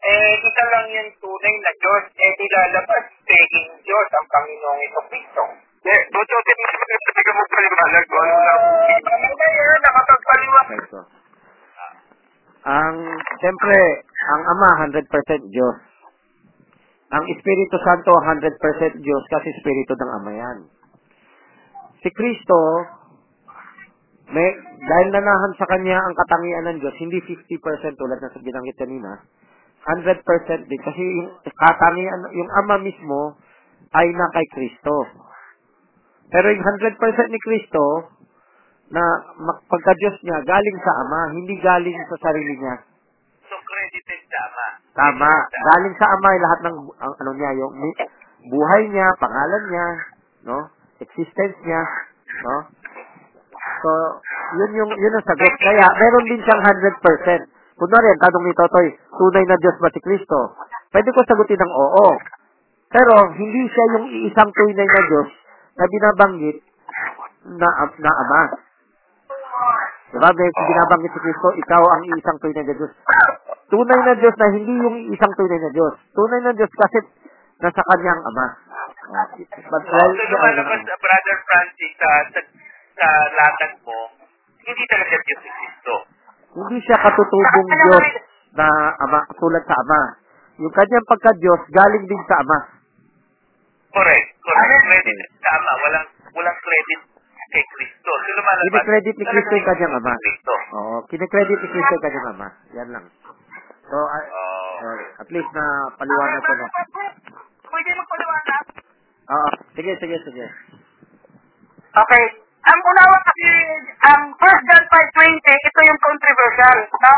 [0.01, 4.07] Ba yung ka ano, eh, isa lang yung tunay na Diyos, eh, nilalabas, peking Diyos,
[4.17, 5.43] ang Panginoong ito Kristo.
[5.81, 8.15] Eh, bututin mo sa mga mo paliwanag ko.
[8.21, 8.61] Ano lang?
[9.01, 10.79] Mamaya, nakapagpaliwanag.
[10.81, 11.01] Ito.
[12.61, 12.95] Ang,
[13.41, 13.77] siyempre,
[14.29, 15.09] ang Ama, 100%
[15.49, 15.77] Diyos.
[17.11, 20.57] Ang Espiritu Santo, 100% Diyos kasi Espiritu ng Ama yan.
[22.01, 22.57] Si Kristo,
[24.31, 24.49] may,
[24.85, 29.17] dahil nanahan sa Kanya ang katangian ng Diyos, hindi 50% tulad na sa binanggit kanina,
[29.87, 30.81] 100% din.
[30.81, 33.35] Kasi yung katangian, yung Ama mismo,
[33.91, 35.09] ay na kay Kristo.
[36.31, 37.83] Pero yung 100% ni Kristo,
[38.91, 39.03] na
[39.71, 42.75] pagka-Diyos niya, galing sa Ama, hindi galing sa sarili niya.
[43.47, 44.43] So, credited siya
[44.91, 45.31] Tama.
[45.47, 47.71] Galing sa Ama lahat ng ang, ano niya, yung
[48.51, 49.87] buhay niya, pangalan niya,
[50.43, 50.57] no?
[50.99, 51.81] Existence niya,
[52.43, 52.55] no?
[53.81, 53.89] So,
[54.59, 55.53] yun yung yun ang sagot.
[55.63, 57.60] Kaya meron din siyang 100%.
[57.81, 60.53] Kunwari, ang tanong ni Totoy, tunay na Diyos ba si Kristo?
[60.93, 62.13] Pwede ko sagutin ng oo.
[62.93, 65.29] Pero hindi siya yung isang tunay na Diyos
[65.81, 66.57] na binabanggit
[67.57, 68.41] na, na Ama.
[70.13, 70.29] Diba?
[70.29, 72.93] May binabanggit si Kristo, ikaw ang isang tunay na Diyos.
[73.73, 75.97] Tunay na Diyos na hindi yung isang tunay na Diyos.
[76.13, 77.01] Tunay na Diyos kasi
[77.65, 78.47] nasa kanyang Ama.
[79.41, 82.39] But, well, So, lumalabas sa Brother Francis sa, sa,
[82.93, 84.13] sa latag mo,
[84.69, 86.20] hindi talaga Diyos si Kristo.
[86.51, 88.05] Hindi siya katutubong Diyos
[88.53, 88.67] na
[88.99, 90.01] Ama, tulad sa Ama.
[90.59, 92.59] Yung kanyang pagka-Diyos, galing din sa Ama.
[93.91, 94.27] Correct.
[94.39, 94.83] Correct.
[94.87, 95.71] Credit sa Ama.
[95.79, 97.01] Walang, walang credit
[97.51, 98.07] kay Kristo.
[98.07, 98.63] So, lumalabas.
[98.63, 100.13] Kinikredit ni Kristo yung kanyang Ama.
[100.15, 100.53] Kristo.
[100.71, 102.47] Oo, kinikredit ni Kristo yung kanyang Ama.
[102.75, 103.05] Yan lang.
[103.91, 104.73] So, ah, Oh.
[104.79, 105.05] sorry.
[105.19, 105.65] at least na
[105.99, 106.65] paliwanag ko na.
[107.61, 108.63] Pwede magpaliwanag?
[109.31, 110.45] Oo, sige, sige, sige.
[111.91, 112.23] Okay.
[112.61, 113.17] Ang unawa
[114.01, 116.77] ang 1 John 5.20, ito yung controversial.
[116.89, 117.15] No?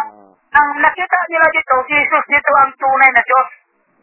[0.53, 3.49] Ang nakita nila dito, si Jesus dito ang tunay na Diyos.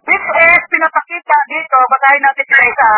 [0.01, 2.93] Which is, pinapakita dito, basahin natin sila isa.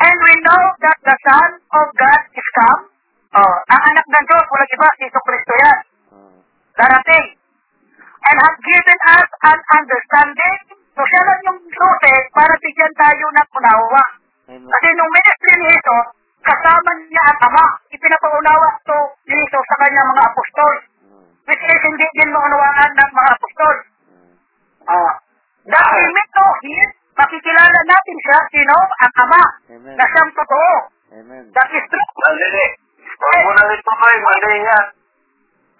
[0.00, 2.82] And we know that the Son of God is come.
[3.30, 5.78] Oh, ang anak ng Diyos, walang iba, si Jesus Kristo yan.
[6.14, 6.40] Oo.
[6.80, 7.28] darating.
[8.20, 10.58] And have given us an understanding.
[10.96, 14.04] So siya lang yung susi para bigyan tayo ng unawa.
[14.50, 16.06] Kasi nung ministry ni Jesus,
[16.40, 17.66] kasama niya ang Ama.
[17.92, 18.98] Ipinapaunawa to
[19.28, 20.74] ni Jesus sa kanyang mga apostol.
[21.48, 23.76] Which is hindi din maunawaan ng mga apostol.
[24.86, 25.12] Ah.
[25.60, 28.76] Dahil ito, his, makikilala natin siya, sino?
[28.76, 29.42] Ang Ama.
[29.76, 29.94] Amen.
[29.98, 30.72] Na siyang totoo.
[31.10, 31.44] Amen.
[31.52, 32.08] That is true.
[32.22, 32.66] Mali.
[33.20, 34.16] Huwag mo na rin tuloy.
[34.22, 34.86] Mali yan.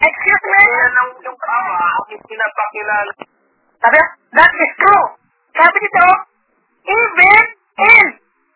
[0.00, 0.62] Excuse me?
[0.64, 3.12] Yan ang yung ama ang pinapakilala.
[3.84, 4.00] Sabi,
[4.32, 5.06] that is true.
[5.52, 6.08] Sabi dito,
[6.88, 7.44] even
[7.84, 8.06] in.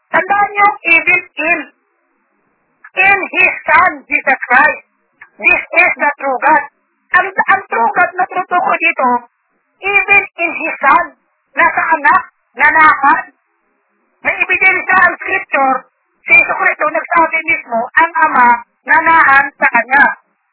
[0.08, 1.60] Tandaan niyo, even in.
[2.94, 4.82] In His Son, Jesus Christ.
[5.34, 6.64] This is the true God.
[7.18, 9.10] Ang, ang true God na tutukoy dito,
[9.82, 11.06] even in His Son,
[11.58, 12.22] nasa anak,
[12.54, 13.34] nanahan.
[14.22, 15.76] May ebidensya ang scripture,
[16.22, 20.04] si Cristo nagsabi mismo, ang ama, nanahan sa kanya.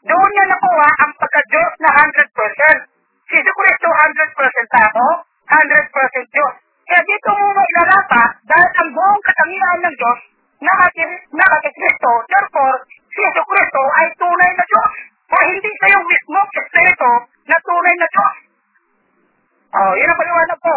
[0.02, 2.90] Doon niya nakuha ang pagka-Diyos na 100%.
[3.30, 5.06] Si Yesu Cristo 100% tao,
[5.46, 6.54] 100% Diyos.
[6.90, 10.22] Kaya dito mo mailarapat dahil ang buong katangian ng Diyos
[10.62, 12.12] nakati nakati Kristo.
[12.30, 12.76] Therefore,
[13.10, 14.92] si Yesu Cristo ay tunay na Diyos.
[15.32, 17.12] O hindi siya yung mismo Espiritu
[17.50, 18.36] na tunay na Diyos.
[19.72, 20.76] Oh, yun ang paliwanag ko.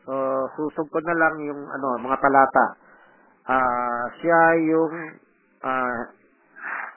[0.00, 0.14] So,
[0.56, 2.66] susog ko na lang yung ano, mga talata.
[3.50, 4.94] Ah, siya yung
[5.66, 6.00] ah,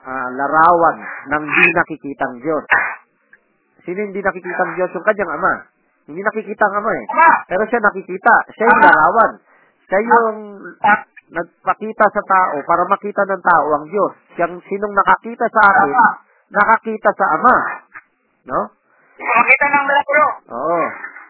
[0.07, 0.97] ah, larawan
[1.33, 2.63] ng di nakikitang Diyos.
[3.83, 4.91] Sino hindi nakikitang Diyos?
[4.95, 5.53] Yung kanyang ama.
[6.07, 7.05] Hindi nakikita ang ama eh.
[7.47, 8.33] Pero siya nakikita.
[8.55, 9.31] Siya yung larawan.
[9.87, 10.37] Siya yung
[11.33, 14.13] nagpakita sa tao para makita ng tao ang Diyos.
[14.37, 15.95] Siyang sinong nakakita sa akin,
[16.53, 17.55] nakakita sa ama.
[18.45, 18.61] No?
[19.17, 20.25] Makita ng milagro.
[20.53, 20.81] Oo.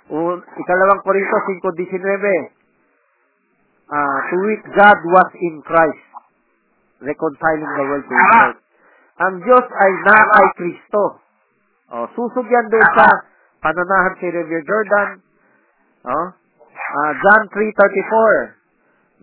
[0.04, 2.63] Un, ikalawang Korinto 5.19.
[3.92, 6.08] Ah, to which God was in Christ,
[7.04, 8.56] reconciling the world to himself.
[9.22, 11.04] Ang Diyos ay na kay Kristo.
[11.94, 13.08] Oh, susog yan doon sa
[13.62, 15.10] pananahan si River Jordan.
[16.10, 16.28] Oh,
[16.74, 18.64] ah, John 3.34.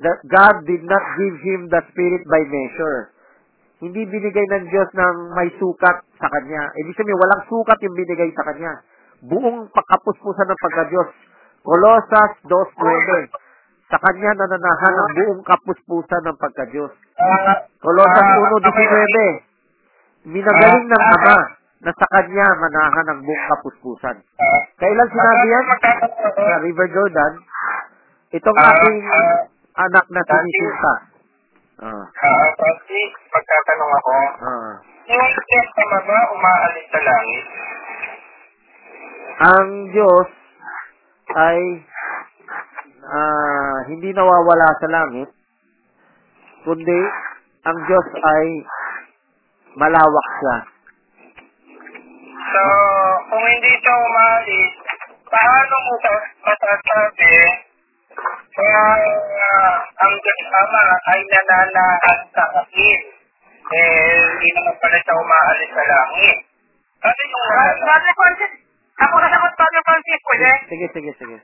[0.01, 3.13] That God did not give him the Spirit by measure.
[3.81, 6.69] Hindi binigay ng Diyos ng may sukat sa Kanya.
[6.85, 8.73] Ibig sabihin, walang sukat yung binigay sa Kanya.
[9.25, 11.11] Buong pagkapuspusan ng pagka-Diyos.
[11.65, 13.40] Kolosas 2.9.
[13.91, 16.95] Sa Kanya nananahan ang buong kapuspusan ng pagka-Diyos.
[17.83, 18.27] Kolosas
[20.23, 20.31] 1.19.
[20.31, 21.39] Minagaling ng Ama
[21.83, 24.17] na sa Kanya manahan ang buong kapuspusan.
[24.79, 25.65] Kailan sinabi yan?
[26.39, 27.33] Sa River Jordan.
[28.31, 28.99] Itong aking
[29.75, 30.95] anak na sinisinta.
[31.81, 34.13] Ah, Ah, Francis, pagtatanong ako,
[34.45, 34.73] ah.
[35.09, 35.25] yung
[35.89, 37.45] ba umaalis sa langit?
[39.41, 40.29] ang Diyos
[41.33, 41.59] ay
[43.05, 45.29] ah, hindi nawawala sa langit,
[46.65, 47.01] kundi
[47.65, 48.47] ang Diyos ay
[49.77, 50.57] malawak siya.
[52.51, 52.63] So,
[53.31, 54.73] kung hindi siya umaalis,
[55.31, 57.37] paano mo sa- masasabi
[58.61, 60.85] na uh, ang Diyos Ama
[61.15, 63.01] ay nananahan sa akin?
[63.71, 66.39] Eh, hindi naman pala siya umaalis sa langit.
[67.01, 67.45] Ano yung
[67.81, 68.53] Brother Francis,
[68.99, 70.51] ako na sagot, Brother Francis, pwede?
[70.69, 71.37] Sige, sige, sige.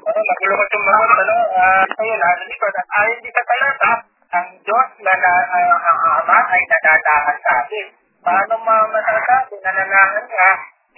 [0.00, 2.74] Ano, magulo ko yung mga ano, ah, ayun, nasa likod.
[2.80, 3.92] Ayon sa talata,
[4.30, 7.86] ang Diyos na, na ah, ang Ama ay nananahan sa akin.
[8.20, 10.50] Paano ma masasabi na nananahan niya?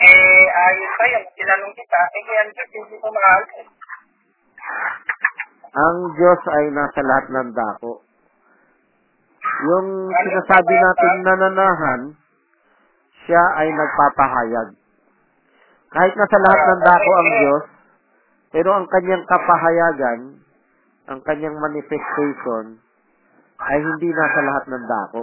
[0.03, 3.43] Eh, ayos sa'yo, tinanong kita, eh, kaya ang Diyos hindi ko mahal.
[5.73, 7.93] Ang Diyos ay nasa lahat ng dako.
[9.63, 12.01] Yung sinasabi natin nananahan,
[13.23, 14.69] siya ay nagpapahayag.
[15.93, 17.65] Kahit nasa lahat ng dako ang Diyos,
[18.53, 20.21] pero ang kanyang kapahayagan,
[21.09, 22.77] ang kanyang manifestation,
[23.65, 25.23] ay hindi nasa lahat ng dako.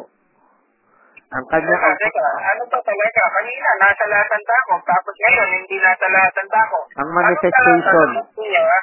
[1.30, 3.22] Ang kanya, Teka, teka, ano ba talaga?
[3.38, 6.78] Kanina, nasa lahat ng dako, tapos ngayon, hindi nasa lahat ng dako.
[6.98, 8.10] ang manifestation,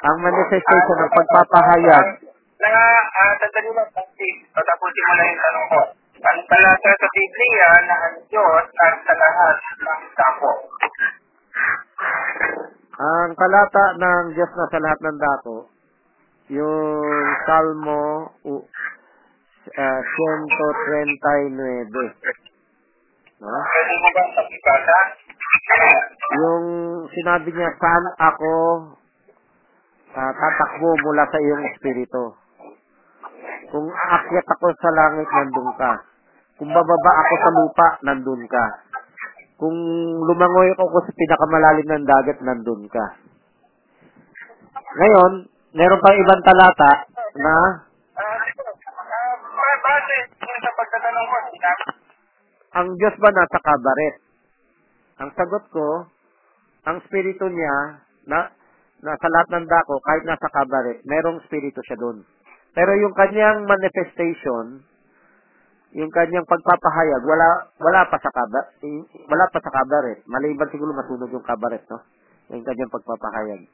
[0.07, 2.05] ang manifestation ng pagpapahayag,
[2.57, 2.71] Na,
[3.03, 5.81] ah, sandali lang, kasi patapusin mo lang yung tanong ko.
[6.17, 10.51] Ang talata sa Biblia na ang Diyos nasa lahat ng dako.
[12.97, 15.69] Ang talata ng Diyos na sa lahat ng dako,
[16.49, 18.61] yung Salmo uh,
[19.77, 21.93] uh, 139.
[23.37, 23.61] No?
[26.41, 26.65] Yung
[27.13, 28.53] sinabi niya, saan ako
[30.17, 32.33] ah, tatakbo mula sa iyong espiritu.
[33.69, 35.93] Kung aakyat ako sa langit, nandun ka.
[36.57, 38.65] Kung bababa ako sa lupa, nandun ka.
[39.57, 39.77] Kung
[40.21, 43.05] lumangoy ako sa pinakamalalim ng dagat, nandun ka.
[44.97, 45.31] Ngayon,
[45.73, 46.91] meron pang ibang talata
[47.37, 47.55] na
[48.57, 48.63] ko,
[52.77, 54.15] ang Diyos ba nasa kabaret?
[55.17, 56.05] Ang sagot ko,
[56.85, 58.53] ang spirito niya, na,
[59.01, 62.21] nasa lahat ng dako, kahit nasa kabaret, merong spirito siya doon.
[62.77, 64.85] Pero yung kanyang manifestation,
[65.97, 68.69] yung kanyang pagpapahayag, wala wala pa sa kabaret,
[69.25, 70.21] wala pa sa kabaret.
[70.29, 71.97] Maliban siguro masunog yung kabaret, no?
[72.53, 73.65] Yung kanyang pagpapahayag.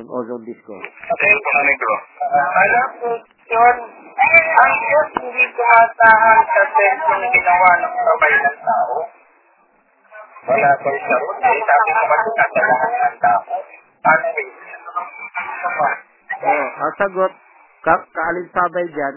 [0.00, 0.72] Yung ozone disco.
[0.72, 1.94] Okay, po na negro.
[2.32, 3.08] Alam ko
[3.46, 3.76] yun,
[4.56, 8.96] ang Diyos hindi tumatahan sa templong ginawa ng kamay ng tao.
[10.46, 13.54] Wala ko sa roon eh, sabi ko kasi nasa lahat ng tao.
[14.06, 14.48] Ano eh?
[16.76, 17.32] Ang sagot,
[17.84, 19.16] ka kaalinsabay dyan,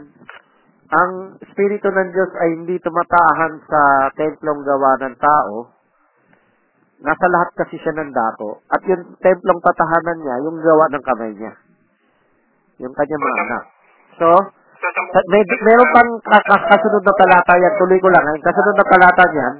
[0.90, 3.82] ang Espiritu ng Diyos ay hindi tumatahan sa
[4.18, 5.70] templong gawa ng tao.
[7.00, 8.60] Nasa lahat kasi siya ng dako.
[8.68, 11.54] At yung templong tatahanan niya, yung gawa ng kamay niya.
[12.84, 13.64] Yung kanyang mga anak.
[14.20, 14.28] So,
[15.32, 17.74] may, meron pang ka- ka- kasunod na talata yan.
[17.80, 18.26] Tuloy ko lang.
[18.26, 19.56] Ang kasunod na talata niyan,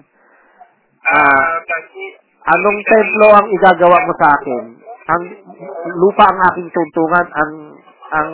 [1.66, 2.04] kasi
[2.50, 4.64] Anong templo ang igagawa mo sa akin?
[5.10, 5.24] Ang
[6.02, 7.52] lupa ang aking tuntungan, ang
[8.10, 8.30] ang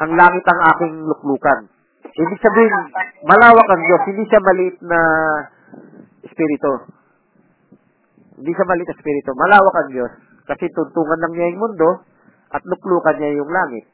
[0.00, 1.68] ang langit ang aking luklukan.
[2.18, 2.74] Ibig sabihin,
[3.22, 5.00] malawak ang Diyos, hindi siya maliit na
[6.26, 6.72] espiritu.
[8.42, 10.12] Hindi siya maliit na espiritu, malawak ang Diyos.
[10.50, 12.02] Kasi tuntungan lang niya yung mundo
[12.50, 13.86] at luklukan niya yung langit.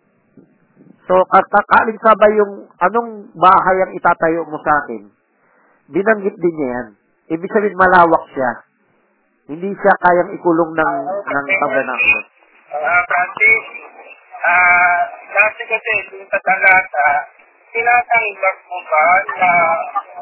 [1.04, 5.12] So, kakakaling sabay yung anong bahay ang itatayo mo sa akin,
[5.92, 6.86] binanggit din niya yan.
[7.36, 8.50] Ibig sabihin, malawak siya.
[9.52, 10.96] Hindi siya kayang ikulong ng
[11.28, 12.20] ng tabernakulo.
[12.72, 13.64] Ah, Francis,
[14.48, 17.08] ah, kasi kasi dun sa talata,
[17.74, 19.50] tinatanggap mo ba na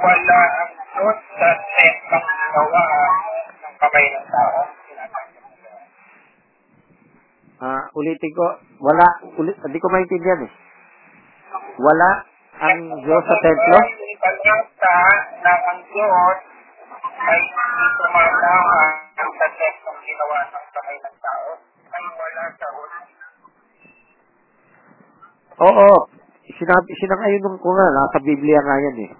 [0.00, 2.84] wala ang Diyos sa templong ginawa
[3.60, 4.60] ng kamay ng tao?
[7.62, 8.46] Ah, ulitin ko,
[8.82, 9.06] wala,
[9.38, 10.52] ulit, hindi ko maintindihan eh.
[11.76, 12.10] Wala
[12.58, 13.78] ang Diyos sa templo?
[14.22, 14.98] Talata
[15.42, 16.36] na ang Diyos
[17.22, 21.48] ay hindi tumatahan sa templong ginawa ng kamay ng tao,
[21.92, 23.06] ay wala sa ulit.
[25.62, 25.90] Oo,
[26.62, 29.12] sinabi, sinangayon ko nga, nasa Biblia nga yan eh.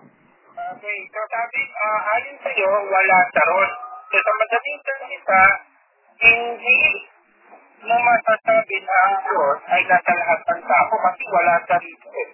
[0.73, 3.71] Okay, so sabi, uh, ayon sa iyo, wala sa ron.
[4.09, 5.43] So sa madaling salita,
[6.23, 6.79] hindi
[7.83, 12.31] mo masasabi na ang Diyos ay nasa lahat ng tao kasi wala sa rito eh.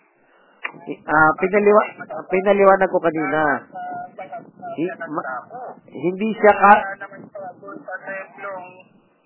[1.08, 1.82] Ah, pinaliwa,
[2.28, 3.42] pinaliwanag ko kanina.
[5.08, 5.28] Ma-
[5.88, 8.68] hindi siya ka, Wala naman sa templong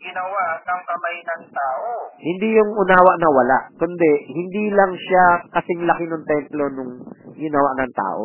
[0.03, 1.91] ginawa ng kamay ng tao.
[2.19, 6.93] hindi yung unawa na wala, kundi hindi lang siya kasing laki ng templo nung
[7.39, 8.25] ginawa ng tao.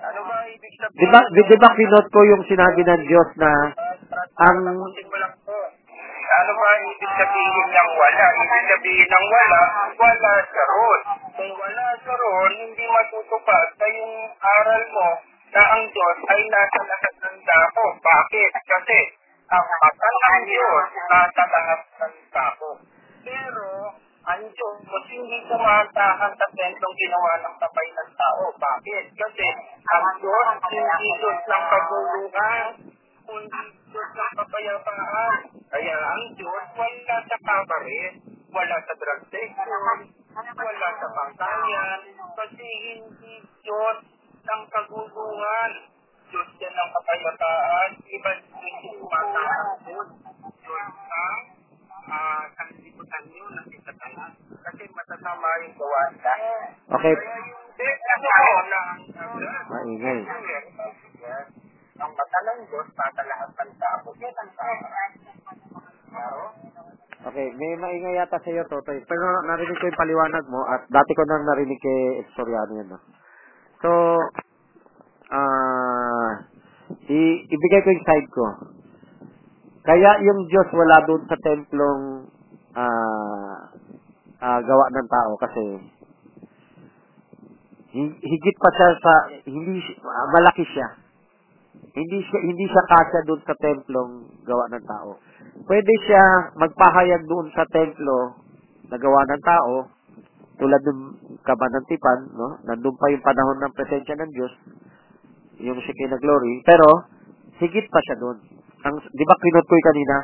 [0.00, 0.96] Ano ba ibig sabihin?
[0.96, 3.52] Di ba, di, di ba kinot ko yung sinabi ng Diyos na
[4.40, 4.60] ang.
[6.30, 8.26] Ano ba ibig sabihin ng wala?
[8.40, 9.62] Ibig sabihin ng wala,
[10.00, 11.00] wala sa ron.
[11.36, 15.08] Kung wala sa ron, hindi matutupad sa yung aral mo
[15.50, 17.84] na ang Diyos ay nasa lahat ng dako.
[18.00, 18.50] Bakit?
[18.56, 19.19] Kasi
[19.50, 22.70] ang mata ng Diyos lahat ng dako.
[23.26, 23.70] Pero
[24.30, 28.44] ang Diyos hindi tumatahan sa templong ginawa ng kapay ng tao.
[28.54, 29.04] Bakit?
[29.10, 29.46] Kasi
[29.90, 32.64] ang hindi Diyos ng kaguluhan,
[33.26, 35.38] kundi Diyos ng kapayapaan.
[35.66, 38.14] Kaya ang Diyos wala sa kabaret,
[38.54, 39.98] wala sa drug addiction,
[40.38, 42.00] wala sa pangkayan,
[42.38, 43.34] kasi hindi
[43.66, 43.98] Diyos
[44.46, 45.72] ng kaguluhan.
[46.30, 48.30] Diyos yan ng kapayapaan, iba
[48.62, 50.08] yung tumataas doon.
[50.62, 51.38] Diyos ng
[52.06, 54.32] uh, sanlibutan nyo na si Satanas.
[54.62, 56.34] Kasi matasama yung gawa nila.
[56.94, 58.82] Okay, Kaya yung ano ko na
[59.70, 60.20] maingay.
[62.00, 64.08] ang mata ng Diyos, mata lahat ng tao.
[64.14, 64.88] Yan ang tama.
[66.10, 66.44] Oo.
[67.20, 69.02] Okay, may maingay yata sa iyo, Totoy.
[69.04, 72.88] Pero narinig ko yung paliwanag mo at dati ko nang narinig kay Soriano yan.
[72.88, 72.98] No?
[73.84, 73.90] So,
[75.30, 76.30] ah,
[77.08, 78.46] i- ibigay ko yung side ko.
[79.86, 82.28] Kaya yung Diyos wala doon sa templong
[82.76, 83.70] ah
[84.42, 85.64] ah, gawa ng tao kasi
[87.94, 89.12] hi- higit pa siya sa
[89.48, 90.88] hindi ah, malaki siya.
[91.90, 94.12] Hindi siya hindi siya kasya doon sa templong
[94.46, 95.18] gawa ng tao.
[95.66, 98.36] Pwede siya magpahayag doon sa templo
[98.90, 99.74] na gawa ng tao
[100.60, 101.00] tulad ng
[101.40, 102.60] kabanantipan, no?
[102.68, 104.52] Nandun pa yung panahon ng presensya ng Diyos,
[105.60, 107.06] yung Shekinah glory, pero
[107.60, 108.38] higit pa siya doon.
[108.80, 110.16] Ang, di ba kinot ko kanina?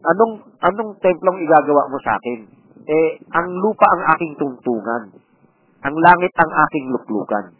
[0.00, 2.40] Anong, anong templong igagawa mo sa akin?
[2.82, 5.14] Eh, ang lupa ang aking tungtungan.
[5.86, 7.54] Ang langit ang aking luklukan.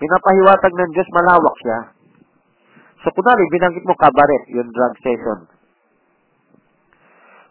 [0.00, 1.78] Pinapahiwatag ng Diyos, malawak siya.
[3.00, 5.38] So, kunwari, binanggit mo kabaret, yung drug session.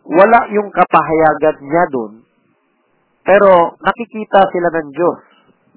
[0.10, 2.14] Wala yung kapahayagan niya doon,
[3.22, 5.29] pero nakikita sila ng Diyos.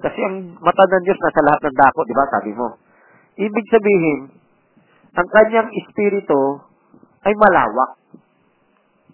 [0.02, 2.26] Kasi ang mata ng Diyos nasa lahat ng dako, di ba?
[2.26, 2.68] Sabi mo.
[3.38, 4.20] Ibig sabihin,
[5.14, 6.58] ang kanyang espiritu
[7.22, 8.02] ay malawak.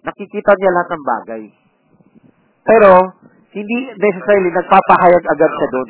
[0.01, 1.43] Nakikita niya lahat ng bagay.
[2.65, 2.91] Pero,
[3.53, 5.89] hindi necessarily nagpapahayag agad siya doon.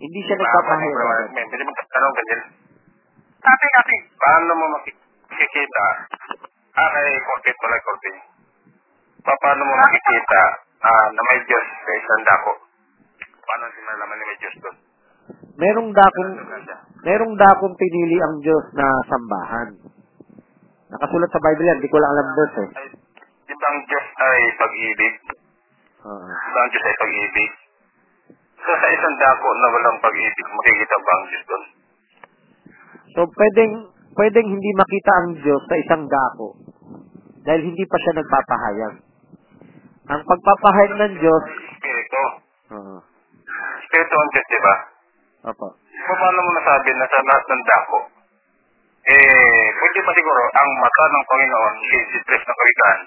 [0.00, 1.28] Hindi siya nagpapahayag agad.
[1.36, 2.42] Pwede mo tanong ganyan.
[3.40, 5.84] Sabi kasi, Paano mo makikita?
[6.76, 7.76] Ah, kay Corbin pala.
[9.20, 10.40] Pa, paano mo makikita
[10.80, 12.69] ah, na may Diyos sa isang dako?
[13.50, 14.76] Paano si malaman na may Diyos doon?
[15.58, 16.32] Merong dakong,
[17.02, 19.68] merong dakong pinili ang Diyos na sambahan.
[20.94, 22.70] Nakasulat sa Bible yan, di ko lang alam verse eh.
[23.50, 25.14] Di ba ang Diyos ay pag-ibig?
[26.06, 26.26] Oo.
[26.30, 27.50] Di ba ang Diyos ay pag-ibig?
[28.62, 31.64] So, sa isang dako na walang pag-ibig, makikita ba ang Diyos doon?
[33.10, 33.72] So, pwedeng,
[34.14, 36.54] pwedeng hindi makita ang Diyos sa isang dako
[37.42, 38.94] dahil hindi pa siya nagpapahayag.
[40.06, 41.44] Ang pagpapahayag ng Diyos.
[44.10, 44.74] Diyos, di ba?
[45.54, 45.66] Opo.
[45.78, 47.98] So, paano mo nasabi na sa lahat ng dako,
[49.00, 52.98] eh, pwede pa siguro ang mata ng Panginoon, si, si Tres na kawitan,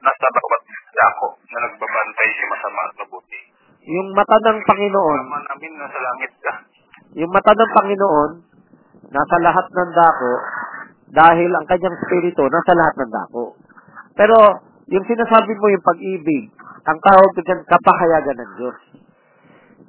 [0.00, 0.62] nasa bawat
[0.96, 3.40] dako na nagbabantay si masama at mabuti.
[3.86, 6.52] Yung mata ng Panginoon, namin nasa langit ka.
[7.20, 8.30] yung mata ng Panginoon,
[9.12, 10.32] nasa lahat ng dako,
[11.12, 13.44] dahil ang kanyang spirito nasa lahat ng dako.
[14.16, 14.36] Pero,
[14.88, 16.44] yung sinasabi mo yung pag-ibig,
[16.86, 18.78] ang tawag ko dyan, kapahayagan ng Diyos.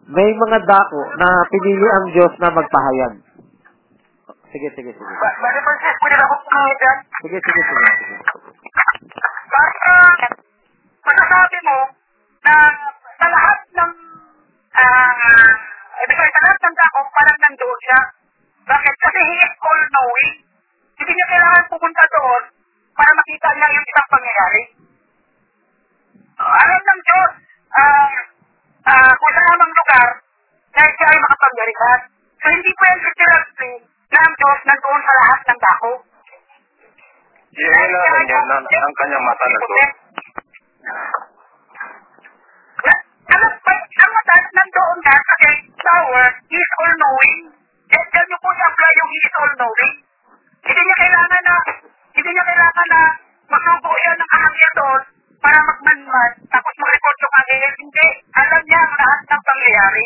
[0.07, 3.19] May mga dako na pinili ang Diyos na magpahayag.
[4.47, 5.13] Sige, sige, sige.
[5.19, 6.97] ba, Brother Francis, pwede na ako pumunod dyan?
[7.19, 7.87] Sige, sige, sige.
[7.91, 8.15] sige.
[9.51, 9.95] Basta,
[11.03, 11.77] masasabi mo
[12.47, 12.55] na
[13.19, 13.91] sa lahat ng,
[14.79, 15.51] ah,
[16.07, 18.01] ibig sabihin, sa lahat ng dako, parang nandoon siya.
[18.63, 18.95] Bakit?
[19.03, 20.35] Kasi he is all-knowing.
[21.03, 22.43] Hindi niya kailangan pumunta doon
[22.95, 24.61] para makita niya yung isang pangyayari.
[26.39, 27.31] Ah, alam ng Diyos,
[27.75, 28.36] ah,
[28.87, 30.09] ah, kung sa namang lugar,
[30.77, 31.99] na siya ay makapangyarihan.
[32.37, 33.73] So, hindi pwede directly
[34.07, 35.91] na ang Diyos nandoon sa lahat ng dako.
[37.57, 39.91] Na niya na ang kanyang mata na doon.
[43.27, 47.41] Alam ba, ang mata nandoon na kasi power is all-knowing.
[47.87, 49.95] Eh, dyan niyo po i-apply yung is all-knowing.
[50.63, 51.55] Hindi niya kailangan na,
[52.15, 53.01] hindi niya kailangan na
[53.51, 55.16] masubo siya ng kahangyan doon
[55.47, 57.75] para magmanman, tapos mag-report yung kahangyan.
[57.79, 58.07] Hindi.
[58.35, 60.05] Alam niya ang lahat ng pangyayari.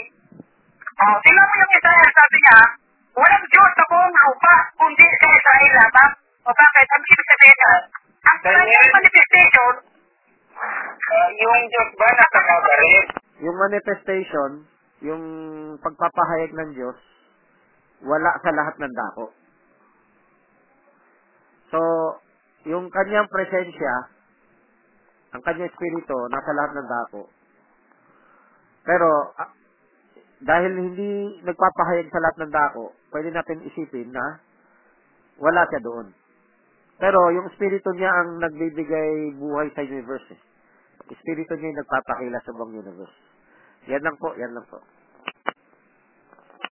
[1.01, 2.59] Oh, tingnan mo yung Israel, sabi niya,
[3.17, 6.13] walang Diyos sa buong lupa, kundi sa Israel lamang.
[6.45, 6.87] O bakit?
[6.93, 7.73] Ang ibig sabihin niya,
[8.21, 9.73] ang kanyang manifestation,
[10.61, 13.07] uh, yung Diyos ba nasa kabarit?
[13.41, 14.49] Yung manifestation,
[15.01, 15.23] yung
[15.81, 16.97] pagpapahayag ng Diyos,
[18.05, 19.25] wala sa lahat ng dako.
[21.73, 21.81] So,
[22.69, 24.20] yung kanyang presensya,
[25.31, 27.21] ang kanyang espiritu, nasa lahat ng dako.
[28.83, 29.09] Pero,
[29.39, 29.51] ah,
[30.41, 34.41] dahil hindi nagpapahayag sa lahat ng dako, pwede natin isipin na
[35.37, 36.11] wala siya doon.
[37.01, 40.27] Pero yung espiritu niya ang nagbibigay buhay sa universe.
[40.33, 40.41] Eh.
[41.09, 43.17] Espiritu niya yung nagpapakila sa buong universe.
[43.89, 44.77] Yan lang po, yan lang po.